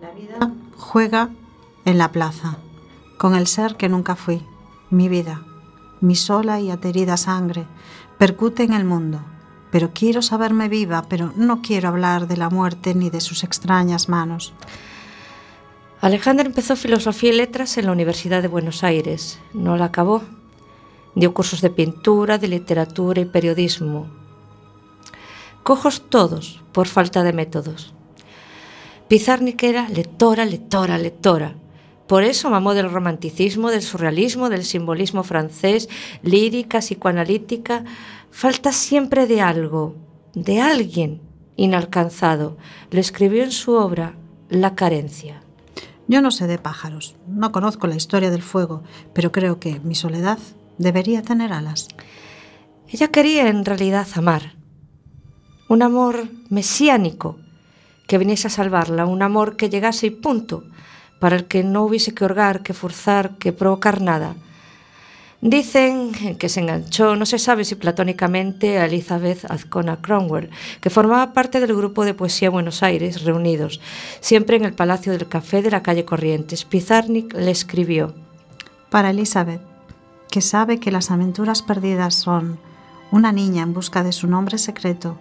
La 0.00 0.10
vida 0.10 0.52
juega 0.76 1.30
en 1.84 1.98
la 1.98 2.10
plaza, 2.10 2.56
con 3.16 3.36
el 3.36 3.46
ser 3.46 3.76
que 3.76 3.88
nunca 3.88 4.16
fui, 4.16 4.44
mi 4.90 5.08
vida, 5.08 5.42
mi 6.00 6.16
sola 6.16 6.60
y 6.60 6.70
aterida 6.70 7.16
sangre, 7.16 7.64
percute 8.18 8.64
en 8.64 8.72
el 8.72 8.84
mundo. 8.84 9.20
Pero 9.70 9.92
quiero 9.94 10.20
saberme 10.20 10.68
viva, 10.68 11.04
pero 11.08 11.32
no 11.36 11.62
quiero 11.62 11.88
hablar 11.88 12.26
de 12.26 12.36
la 12.36 12.50
muerte 12.50 12.94
ni 12.94 13.08
de 13.08 13.20
sus 13.20 13.42
extrañas 13.42 14.08
manos. 14.08 14.52
Alejandra 16.02 16.46
empezó 16.46 16.74
filosofía 16.74 17.30
y 17.30 17.36
letras 17.36 17.78
en 17.78 17.86
la 17.86 17.92
Universidad 17.92 18.42
de 18.42 18.48
Buenos 18.48 18.82
Aires. 18.82 19.38
No 19.54 19.76
la 19.76 19.84
acabó. 19.84 20.24
Dio 21.14 21.32
cursos 21.32 21.60
de 21.60 21.70
pintura, 21.70 22.38
de 22.38 22.48
literatura 22.48 23.20
y 23.20 23.24
periodismo. 23.24 24.10
Cojos 25.62 26.02
todos 26.10 26.60
por 26.72 26.88
falta 26.88 27.22
de 27.22 27.32
métodos. 27.32 27.94
Pizarnik 29.06 29.62
era 29.62 29.88
lectora, 29.88 30.44
lectora, 30.44 30.98
lectora. 30.98 31.54
Por 32.08 32.24
eso 32.24 32.50
mamó 32.50 32.74
del 32.74 32.90
romanticismo, 32.90 33.70
del 33.70 33.82
surrealismo, 33.82 34.48
del 34.48 34.64
simbolismo 34.64 35.22
francés, 35.22 35.88
lírica, 36.24 36.80
psicoanalítica. 36.80 37.84
Falta 38.32 38.72
siempre 38.72 39.28
de 39.28 39.40
algo, 39.40 39.94
de 40.34 40.60
alguien 40.60 41.20
inalcanzado. 41.54 42.56
Lo 42.90 42.98
escribió 42.98 43.44
en 43.44 43.52
su 43.52 43.74
obra 43.74 44.16
La 44.48 44.74
carencia. 44.74 45.41
Yo 46.08 46.20
no 46.20 46.30
sé 46.30 46.46
de 46.46 46.58
pájaros, 46.58 47.16
no 47.26 47.52
conozco 47.52 47.86
la 47.86 47.96
historia 47.96 48.30
del 48.30 48.42
fuego, 48.42 48.82
pero 49.14 49.32
creo 49.32 49.60
que 49.60 49.80
mi 49.80 49.94
soledad 49.94 50.38
debería 50.78 51.22
tener 51.22 51.52
alas. 51.52 51.88
Ella 52.88 53.08
quería 53.08 53.48
en 53.48 53.64
realidad 53.64 54.06
amar. 54.16 54.54
Un 55.68 55.82
amor 55.82 56.28
mesiánico 56.50 57.38
que 58.06 58.18
viniese 58.18 58.48
a 58.48 58.50
salvarla, 58.50 59.06
un 59.06 59.22
amor 59.22 59.56
que 59.56 59.70
llegase 59.70 60.08
y 60.08 60.10
punto, 60.10 60.64
para 61.18 61.36
el 61.36 61.46
que 61.46 61.62
no 61.62 61.84
hubiese 61.84 62.12
que 62.14 62.24
orgar, 62.24 62.62
que 62.62 62.74
forzar, 62.74 63.38
que 63.38 63.52
provocar 63.52 64.00
nada. 64.00 64.34
Dicen 65.42 66.12
que 66.38 66.48
se 66.48 66.60
enganchó, 66.60 67.16
no 67.16 67.26
se 67.26 67.36
sabe 67.36 67.64
si 67.64 67.74
platónicamente, 67.74 68.78
a 68.78 68.86
Elizabeth 68.86 69.44
Azcona 69.50 69.96
Cromwell, 70.00 70.50
que 70.80 70.88
formaba 70.88 71.32
parte 71.32 71.58
del 71.58 71.74
grupo 71.74 72.04
de 72.04 72.14
poesía 72.14 72.48
Buenos 72.48 72.84
Aires, 72.84 73.24
reunidos, 73.24 73.80
siempre 74.20 74.54
en 74.54 74.64
el 74.64 74.72
Palacio 74.72 75.10
del 75.10 75.26
Café 75.26 75.60
de 75.60 75.72
la 75.72 75.82
calle 75.82 76.04
Corrientes. 76.04 76.64
Pizarnik 76.64 77.34
le 77.34 77.50
escribió. 77.50 78.14
Para 78.88 79.10
Elizabeth, 79.10 79.60
que 80.30 80.40
sabe 80.40 80.78
que 80.78 80.92
las 80.92 81.10
aventuras 81.10 81.62
perdidas 81.62 82.14
son 82.14 82.60
una 83.10 83.32
niña 83.32 83.64
en 83.64 83.74
busca 83.74 84.04
de 84.04 84.12
su 84.12 84.28
nombre 84.28 84.58
secreto, 84.58 85.18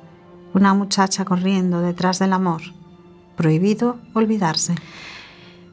una 0.53 0.75
muchacha 0.75 1.25
corriendo 1.25 1.81
detrás 1.81 2.19
del 2.19 2.33
amor. 2.33 2.61
Prohibido 3.35 3.97
olvidarse. 4.13 4.75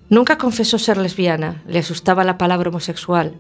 Nunca 0.09 0.39
confesó 0.39 0.79
ser 0.79 0.97
lesbiana, 0.97 1.63
le 1.67 1.81
asustaba 1.81 2.25
la 2.25 2.39
palabra 2.39 2.71
homosexual. 2.71 3.35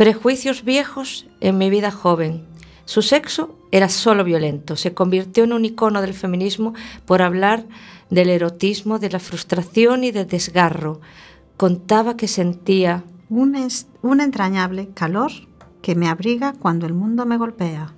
Prejuicios 0.00 0.64
viejos 0.64 1.26
en 1.40 1.58
mi 1.58 1.68
vida 1.68 1.90
joven. 1.90 2.46
Su 2.86 3.02
sexo 3.02 3.58
era 3.70 3.90
solo 3.90 4.24
violento. 4.24 4.76
Se 4.76 4.94
convirtió 4.94 5.44
en 5.44 5.52
un 5.52 5.66
icono 5.66 6.00
del 6.00 6.14
feminismo 6.14 6.72
por 7.04 7.20
hablar 7.20 7.66
del 8.08 8.30
erotismo, 8.30 8.98
de 8.98 9.10
la 9.10 9.18
frustración 9.18 10.02
y 10.02 10.10
del 10.10 10.26
desgarro. 10.26 11.02
Contaba 11.58 12.16
que 12.16 12.28
sentía 12.28 13.04
Un, 13.28 13.54
un 14.00 14.20
entrañable 14.22 14.88
calor 14.94 15.32
que 15.82 15.94
me 15.94 16.08
abriga 16.08 16.54
cuando 16.54 16.86
el 16.86 16.94
mundo 16.94 17.26
me 17.26 17.36
golpea 17.36 17.92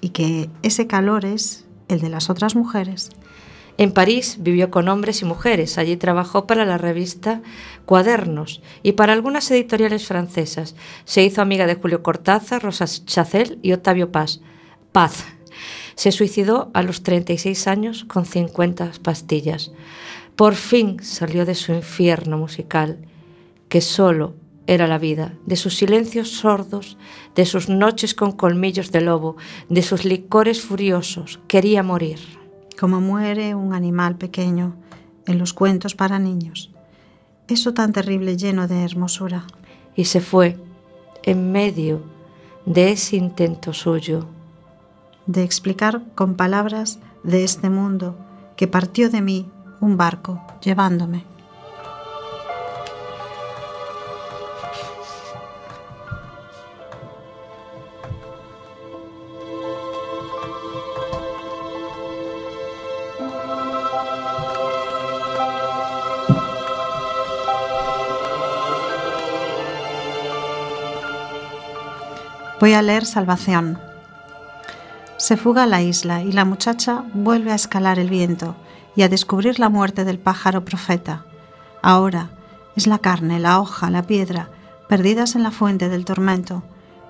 y 0.00 0.08
que 0.08 0.50
ese 0.64 0.88
calor 0.88 1.24
es 1.24 1.64
el 1.86 2.00
de 2.00 2.08
las 2.08 2.28
otras 2.28 2.56
mujeres. 2.56 3.10
En 3.78 3.92
París 3.92 4.36
vivió 4.40 4.70
con 4.70 4.88
hombres 4.88 5.20
y 5.22 5.24
mujeres. 5.24 5.76
Allí 5.76 5.96
trabajó 5.96 6.46
para 6.46 6.64
la 6.64 6.78
revista 6.78 7.42
Cuadernos 7.84 8.62
y 8.82 8.92
para 8.92 9.12
algunas 9.12 9.50
editoriales 9.50 10.06
francesas. 10.06 10.74
Se 11.04 11.22
hizo 11.22 11.42
amiga 11.42 11.66
de 11.66 11.74
Julio 11.74 12.02
Cortázar, 12.02 12.62
Rosa 12.62 12.86
Chacel 12.86 13.58
y 13.62 13.72
Octavio 13.72 14.10
Paz. 14.10 14.40
Paz. 14.92 15.26
Se 15.94 16.12
suicidó 16.12 16.70
a 16.74 16.82
los 16.82 17.02
36 17.02 17.66
años 17.66 18.04
con 18.04 18.24
50 18.24 18.92
pastillas. 19.02 19.72
Por 20.36 20.54
fin 20.54 20.98
salió 21.02 21.46
de 21.46 21.54
su 21.54 21.72
infierno 21.72 22.36
musical, 22.36 22.98
que 23.68 23.80
solo 23.80 24.34
era 24.66 24.86
la 24.86 24.98
vida, 24.98 25.34
de 25.46 25.56
sus 25.56 25.76
silencios 25.76 26.30
sordos, 26.30 26.98
de 27.34 27.46
sus 27.46 27.68
noches 27.68 28.14
con 28.14 28.32
colmillos 28.32 28.92
de 28.92 29.00
lobo, 29.00 29.36
de 29.68 29.82
sus 29.82 30.04
licores 30.04 30.60
furiosos. 30.60 31.40
Quería 31.46 31.82
morir. 31.82 32.18
Como 32.78 33.00
muere 33.00 33.54
un 33.54 33.74
animal 33.74 34.16
pequeño 34.16 34.74
en 35.26 35.38
los 35.38 35.52
cuentos 35.52 35.94
para 35.94 36.18
niños. 36.18 36.70
Eso 37.48 37.74
tan 37.74 37.92
terrible 37.92 38.36
lleno 38.36 38.68
de 38.68 38.84
hermosura. 38.84 39.44
y 39.98 40.04
se 40.04 40.20
fue 40.20 40.58
en 41.22 41.52
medio 41.52 42.02
de 42.66 42.92
ese 42.92 43.16
intento 43.16 43.72
suyo. 43.72 44.26
de 45.26 45.42
explicar 45.42 46.02
con 46.14 46.36
palabras 46.36 47.00
de 47.24 47.42
este 47.42 47.68
mundo 47.68 48.14
que 48.56 48.68
partió 48.68 49.10
de 49.10 49.22
mí 49.22 49.50
un 49.80 49.96
barco 49.96 50.40
llevándome. 50.62 51.24
Voy 72.58 72.72
a 72.72 72.80
leer 72.80 73.04
Salvación. 73.04 73.78
Se 75.18 75.36
fuga 75.36 75.64
a 75.64 75.66
la 75.66 75.82
isla 75.82 76.22
y 76.22 76.32
la 76.32 76.46
muchacha 76.46 77.04
vuelve 77.12 77.52
a 77.52 77.54
escalar 77.54 77.98
el 77.98 78.08
viento 78.08 78.56
y 78.94 79.02
a 79.02 79.10
descubrir 79.10 79.58
la 79.60 79.68
muerte 79.68 80.06
del 80.06 80.18
pájaro 80.18 80.64
profeta. 80.64 81.26
Ahora 81.82 82.30
es 82.74 82.86
la 82.86 82.98
carne, 82.98 83.40
la 83.40 83.60
hoja, 83.60 83.90
la 83.90 84.04
piedra, 84.04 84.48
perdidas 84.88 85.36
en 85.36 85.42
la 85.42 85.50
fuente 85.50 85.90
del 85.90 86.06
tormento, 86.06 86.62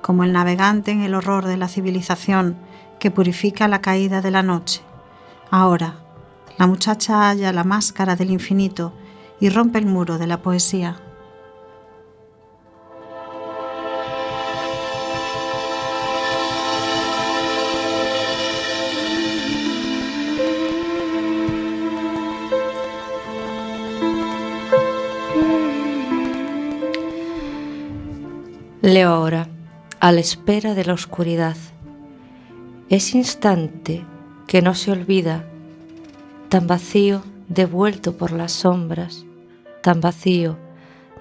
como 0.02 0.24
el 0.24 0.32
navegante 0.32 0.90
en 0.90 1.02
el 1.02 1.14
horror 1.14 1.46
de 1.46 1.56
la 1.56 1.68
civilización 1.68 2.56
que 2.98 3.12
purifica 3.12 3.68
la 3.68 3.80
caída 3.80 4.20
de 4.22 4.32
la 4.32 4.42
noche. 4.42 4.82
Ahora, 5.52 5.94
la 6.58 6.66
muchacha 6.66 7.28
halla 7.28 7.52
la 7.52 7.62
máscara 7.62 8.16
del 8.16 8.32
infinito 8.32 8.92
y 9.38 9.48
rompe 9.50 9.78
el 9.78 9.86
muro 9.86 10.18
de 10.18 10.26
la 10.26 10.42
poesía. 10.42 10.96
Leo 28.82 29.08
ahora, 29.08 29.48
a 30.00 30.12
la 30.12 30.20
espera 30.20 30.74
de 30.74 30.84
la 30.84 30.92
oscuridad. 30.92 31.56
Ese 32.90 33.16
instante 33.16 34.04
que 34.46 34.60
no 34.60 34.74
se 34.74 34.92
olvida, 34.92 35.46
tan 36.50 36.66
vacío, 36.66 37.22
devuelto 37.48 38.18
por 38.18 38.32
las 38.32 38.52
sombras, 38.52 39.24
tan 39.82 40.02
vacío, 40.02 40.58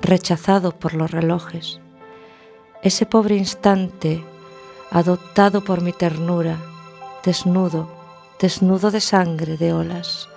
rechazado 0.02 0.74
por 0.74 0.94
los 0.94 1.12
relojes. 1.12 1.80
Ese 2.84 3.06
pobre 3.06 3.38
instante, 3.38 4.22
adoptado 4.92 5.64
por 5.64 5.82
mi 5.82 5.94
ternura, 5.94 6.58
desnudo, 7.24 7.90
desnudo 8.38 8.92
de 8.92 9.00
sangre, 9.00 9.56
de 9.56 9.72
olas, 9.72 10.28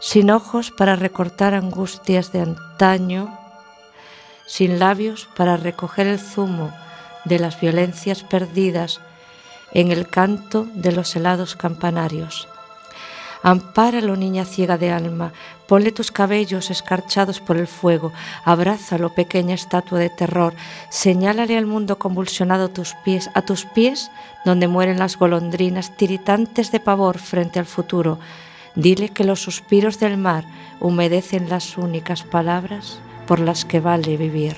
sin 0.00 0.30
ojos 0.30 0.70
para 0.70 0.96
recortar 0.96 1.52
angustias 1.52 2.32
de 2.32 2.40
antaño, 2.40 3.43
sin 4.46 4.78
labios 4.78 5.28
para 5.36 5.56
recoger 5.56 6.06
el 6.06 6.18
zumo 6.18 6.72
de 7.24 7.38
las 7.38 7.60
violencias 7.60 8.22
perdidas 8.22 9.00
en 9.72 9.90
el 9.90 10.08
canto 10.08 10.66
de 10.74 10.92
los 10.92 11.14
helados 11.16 11.56
campanarios. 11.56 12.48
Ampáralo, 13.42 14.16
niña 14.16 14.46
ciega 14.46 14.78
de 14.78 14.90
alma, 14.90 15.34
ponle 15.68 15.92
tus 15.92 16.10
cabellos 16.10 16.70
escarchados 16.70 17.40
por 17.40 17.58
el 17.58 17.66
fuego, 17.66 18.10
abrázalo, 18.42 19.14
pequeña 19.14 19.54
estatua 19.54 19.98
de 19.98 20.08
terror, 20.08 20.54
señálale 20.88 21.58
al 21.58 21.66
mundo 21.66 21.98
convulsionado 21.98 22.70
tus 22.70 22.94
pies, 23.04 23.30
a 23.34 23.42
tus 23.42 23.66
pies 23.66 24.10
donde 24.46 24.66
mueren 24.66 24.98
las 24.98 25.18
golondrinas 25.18 25.94
tiritantes 25.94 26.72
de 26.72 26.80
pavor 26.80 27.18
frente 27.18 27.58
al 27.58 27.66
futuro. 27.66 28.18
Dile 28.76 29.10
que 29.10 29.24
los 29.24 29.42
suspiros 29.42 30.00
del 30.00 30.16
mar 30.16 30.46
humedecen 30.80 31.50
las 31.50 31.76
únicas 31.76 32.22
palabras 32.22 32.98
por 33.26 33.40
las 33.40 33.64
que 33.64 33.80
vale 33.80 34.16
vivir. 34.16 34.56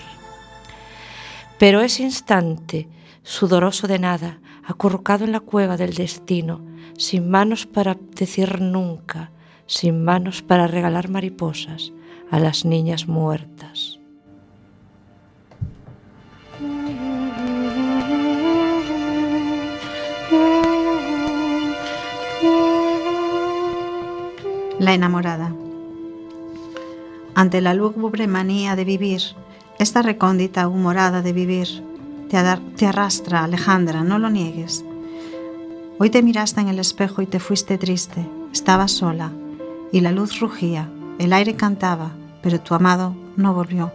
Pero 1.59 1.81
ese 1.81 2.03
instante, 2.03 2.89
sudoroso 3.23 3.87
de 3.87 3.99
nada, 3.99 4.41
acurrucado 4.65 5.25
en 5.25 5.33
la 5.33 5.41
cueva 5.41 5.77
del 5.77 5.95
destino, 5.95 6.61
sin 6.99 7.31
manos 7.31 7.67
para 7.67 7.97
decir 8.15 8.61
nunca, 8.61 9.31
sin 9.67 10.05
manos 10.05 10.43
para 10.43 10.67
regalar 10.67 11.09
mariposas 11.09 11.93
a 12.31 12.39
las 12.39 12.65
niñas 12.65 13.07
muertas. 13.09 13.99
La 24.79 24.93
enamorada. 24.93 25.66
Ante 27.37 27.61
la 27.61 27.75
lúgubre 27.75 28.27
manía 28.27 28.77
de 28.77 28.87
vivir, 28.87 29.21
esta 29.79 30.01
recóndita 30.01 30.69
humorada 30.69 31.21
de 31.21 31.35
vivir, 31.35 31.69
te, 32.31 32.39
te 32.79 32.87
arrastra, 32.87 33.45
Alejandra, 33.45 34.03
no 34.03 34.19
lo 34.19 34.31
niegues. 34.31 34.87
Hoy 35.99 36.09
te 36.09 36.23
miraste 36.23 36.63
en 36.63 36.69
el 36.69 36.79
espejo 36.79 37.21
y 37.21 37.27
te 37.27 37.39
fuiste 37.39 37.77
triste, 37.77 38.27
estabas 38.55 38.93
sola, 38.93 39.33
y 39.93 40.01
la 40.01 40.13
luz 40.13 40.41
rugía, 40.41 40.89
el 41.19 41.35
aire 41.35 41.57
cantaba, 41.57 42.13
pero 42.41 42.59
tu 42.59 42.75
amado 42.75 43.15
no 43.37 43.53
volvió. 43.53 43.93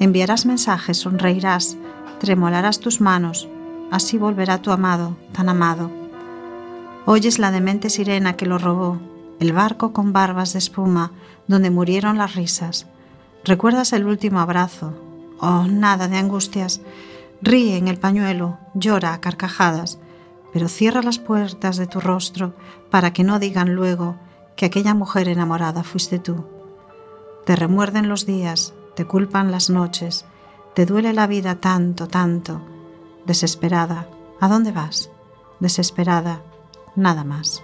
Enviarás 0.00 0.44
mensajes, 0.44 0.96
sonreirás, 0.98 1.76
tremolarás 2.18 2.80
tus 2.80 3.00
manos, 3.00 3.48
así 3.92 4.18
volverá 4.18 4.60
tu 4.60 4.72
amado, 4.72 5.16
tan 5.30 5.48
amado. 5.48 5.88
Oyes 7.06 7.38
la 7.38 7.52
demente 7.52 7.90
sirena 7.90 8.32
que 8.32 8.46
lo 8.46 8.58
robó, 8.58 8.98
el 9.40 9.52
barco 9.54 9.92
con 9.92 10.12
barbas 10.12 10.52
de 10.52 10.60
espuma 10.60 11.12
donde 11.48 11.70
murieron 11.70 12.18
las 12.18 12.34
risas. 12.34 12.86
Recuerdas 13.42 13.92
el 13.92 14.04
último 14.04 14.38
abrazo. 14.38 14.92
Oh, 15.40 15.64
nada 15.64 16.06
de 16.06 16.18
angustias. 16.18 16.82
Ríe 17.40 17.78
en 17.78 17.88
el 17.88 17.98
pañuelo, 17.98 18.58
llora 18.74 19.14
a 19.14 19.20
carcajadas, 19.20 19.98
pero 20.52 20.68
cierra 20.68 21.02
las 21.02 21.18
puertas 21.18 21.78
de 21.78 21.86
tu 21.86 22.00
rostro 22.00 22.54
para 22.90 23.12
que 23.12 23.24
no 23.24 23.38
digan 23.38 23.74
luego 23.74 24.16
que 24.56 24.66
aquella 24.66 24.92
mujer 24.92 25.26
enamorada 25.26 25.84
fuiste 25.84 26.18
tú. 26.18 26.44
Te 27.46 27.56
remuerden 27.56 28.10
los 28.10 28.26
días, 28.26 28.74
te 28.94 29.06
culpan 29.06 29.50
las 29.50 29.70
noches, 29.70 30.26
te 30.74 30.84
duele 30.84 31.14
la 31.14 31.26
vida 31.26 31.54
tanto, 31.54 32.08
tanto. 32.08 32.60
Desesperada, 33.24 34.06
¿a 34.38 34.48
dónde 34.48 34.72
vas? 34.72 35.10
Desesperada, 35.60 36.42
nada 36.94 37.24
más. 37.24 37.62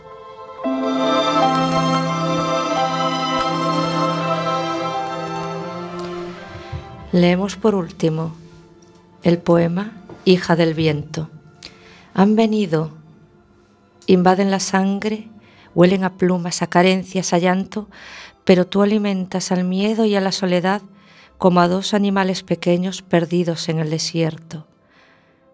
Leemos 7.16 7.56
por 7.56 7.74
último 7.74 8.34
el 9.22 9.38
poema 9.38 9.92
Hija 10.26 10.54
del 10.54 10.74
viento. 10.74 11.30
Han 12.12 12.36
venido, 12.36 12.90
invaden 14.06 14.50
la 14.50 14.60
sangre, 14.60 15.30
huelen 15.74 16.04
a 16.04 16.18
plumas, 16.18 16.60
a 16.60 16.66
carencias, 16.66 17.32
a 17.32 17.38
llanto, 17.38 17.88
pero 18.44 18.66
tú 18.66 18.82
alimentas 18.82 19.50
al 19.50 19.64
miedo 19.64 20.04
y 20.04 20.14
a 20.14 20.20
la 20.20 20.30
soledad 20.30 20.82
como 21.38 21.60
a 21.60 21.68
dos 21.68 21.94
animales 21.94 22.42
pequeños 22.42 23.00
perdidos 23.00 23.68
en 23.70 23.78
el 23.78 23.88
desierto. 23.88 24.66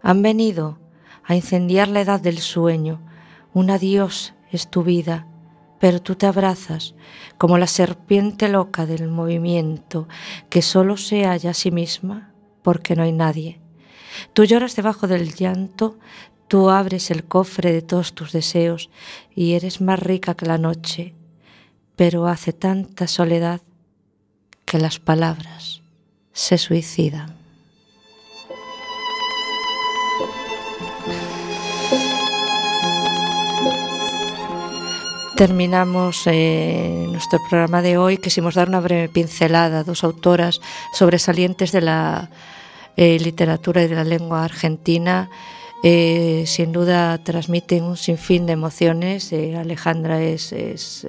Han 0.03 0.23
venido 0.23 0.79
a 1.23 1.37
incendiar 1.37 1.87
la 1.87 2.01
edad 2.01 2.21
del 2.21 2.39
sueño, 2.39 3.01
un 3.55 3.71
adiós 3.71 4.35
es 4.53 4.69
tu 4.69 4.83
vida, 4.83 5.27
pero 5.81 6.01
tú 6.01 6.15
te 6.15 6.27
abrazas 6.27 6.95
como 7.39 7.59
la 7.59 7.67
serpiente 7.67 8.49
loca 8.49 8.87
del 8.87 9.09
movimiento 9.09 10.07
que 10.49 10.63
solo 10.63 10.97
se 10.97 11.25
halla 11.25 11.51
a 11.51 11.55
sí 11.55 11.71
misma 11.71 12.33
porque 12.63 12.95
no 12.95 13.03
hay 13.03 13.13
nadie. 13.13 13.61
Tú 14.33 14.45
lloras 14.45 14.77
debajo 14.77 15.09
del 15.09 15.35
llanto, 15.35 15.99
tú 16.47 16.71
abres 16.71 17.11
el 17.11 17.25
cofre 17.25 17.73
de 17.73 17.83
todos 17.83 18.15
tus 18.15 18.33
deseos 18.33 18.91
y 19.35 19.55
eres 19.55 19.81
más 19.81 19.99
rica 19.99 20.35
que 20.35 20.47
la 20.47 20.59
noche, 20.59 21.15
pero 21.97 22.27
hace 22.27 22.53
tanta 22.53 23.07
soledad 23.07 23.61
que 24.65 24.79
las 24.79 25.01
palabras 25.01 25.83
se 26.33 26.59
suicidan. 26.59 27.32
Terminamos 35.43 36.22
eh, 36.26 37.09
nuestro 37.11 37.40
programa 37.51 37.82
de 37.82 37.99
hoy. 37.99 38.16
Quisimos 38.18 38.55
dar 38.55 38.68
una 38.68 38.78
breve 38.78 39.09
pincelada 39.09 39.80
a 39.80 39.82
dos 39.82 40.05
autoras 40.05 40.61
sobresalientes 40.95 41.72
de 41.72 41.80
la 41.80 42.30
eh, 42.97 43.18
literatura 43.18 43.82
y 43.82 43.88
de 43.88 43.97
la 43.97 44.05
lengua 44.05 44.45
argentina. 44.45 45.28
Eh, 45.82 46.45
sin 46.47 46.70
duda 46.70 47.18
transmiten 47.24 47.82
un 47.82 47.97
sinfín 47.97 48.47
de 48.47 48.53
emociones. 48.53 49.32
Alejandra 49.32 50.22
es, 50.22 50.53
es 50.53 51.05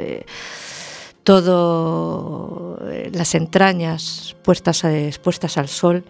todo 1.21 2.79
las 3.11 3.35
entrañas 3.35 4.35
puestas, 4.41 4.83
expuestas 4.83 5.59
al 5.59 5.67
sol. 5.67 6.05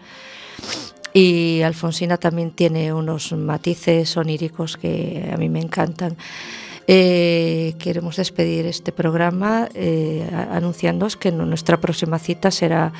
Y 1.12 1.60
Alfonsina 1.60 2.16
también 2.16 2.52
tiene 2.52 2.90
unos 2.94 3.32
matices 3.32 4.16
oníricos 4.16 4.78
que 4.78 5.30
a 5.30 5.36
mí 5.36 5.50
me 5.50 5.60
encantan. 5.60 6.16
Eh, 6.86 7.74
queremos 7.78 8.16
despedir 8.16 8.66
este 8.66 8.92
programa 8.92 9.68
eh, 9.74 10.28
anunciándoos 10.50 11.16
que 11.16 11.32
nuestra 11.32 11.80
próxima 11.80 12.18
cita 12.18 12.50
será 12.50 12.92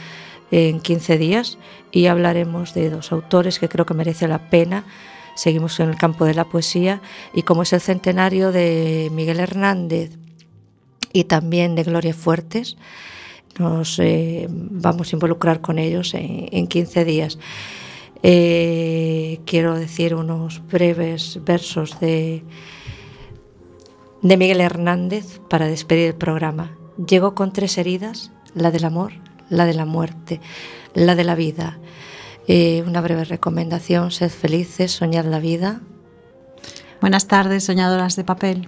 en 0.50 0.80
15 0.80 1.18
días 1.18 1.58
y 1.92 2.06
hablaremos 2.06 2.72
de 2.72 2.88
dos 2.90 3.12
autores 3.12 3.58
que 3.58 3.68
creo 3.68 3.84
que 3.84 3.94
merece 3.94 4.28
la 4.28 4.50
pena. 4.50 4.84
Seguimos 5.34 5.78
en 5.80 5.90
el 5.90 5.96
campo 5.96 6.24
de 6.24 6.34
la 6.34 6.44
poesía 6.44 7.02
y 7.34 7.42
como 7.42 7.62
es 7.62 7.72
el 7.72 7.80
centenario 7.80 8.52
de 8.52 9.10
Miguel 9.12 9.40
Hernández 9.40 10.12
y 11.12 11.24
también 11.24 11.74
de 11.74 11.82
Gloria 11.82 12.14
Fuertes, 12.14 12.76
nos 13.58 13.98
eh, 13.98 14.46
vamos 14.50 15.12
a 15.12 15.16
involucrar 15.16 15.60
con 15.60 15.78
ellos 15.78 16.14
en, 16.14 16.48
en 16.50 16.66
15 16.66 17.04
días. 17.04 17.38
Eh, 18.22 19.40
quiero 19.44 19.78
decir 19.78 20.14
unos 20.14 20.66
breves 20.66 21.38
versos 21.44 22.00
de, 22.00 22.42
de 24.24 24.38
Miguel 24.38 24.62
Hernández 24.62 25.38
para 25.50 25.66
despedir 25.66 26.06
el 26.06 26.14
programa. 26.14 26.76
Llegó 26.96 27.34
con 27.34 27.52
tres 27.52 27.76
heridas, 27.76 28.32
la 28.54 28.70
del 28.70 28.86
amor, 28.86 29.12
la 29.50 29.66
de 29.66 29.74
la 29.74 29.84
muerte, 29.84 30.40
la 30.94 31.14
de 31.14 31.24
la 31.24 31.34
vida. 31.34 31.78
Eh, 32.48 32.82
una 32.86 33.02
breve 33.02 33.24
recomendación, 33.24 34.10
sed 34.10 34.30
felices, 34.30 34.92
soñad 34.92 35.26
la 35.26 35.40
vida. 35.40 35.82
Buenas 37.02 37.26
tardes, 37.26 37.64
soñadoras 37.64 38.16
de 38.16 38.24
papel. 38.24 38.66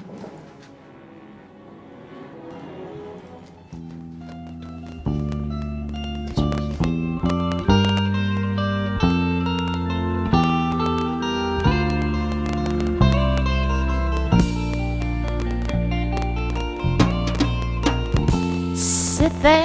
To 19.26 19.32
there? 19.42 19.64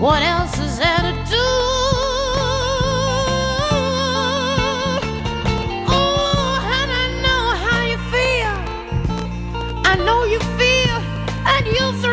What 0.00 0.22
else 0.22 0.58
is 0.58 0.76
there 0.78 0.98
to 0.98 1.12
do? 1.30 1.48
Oh, 5.88 6.60
you 11.66 11.92
through. 12.02 12.09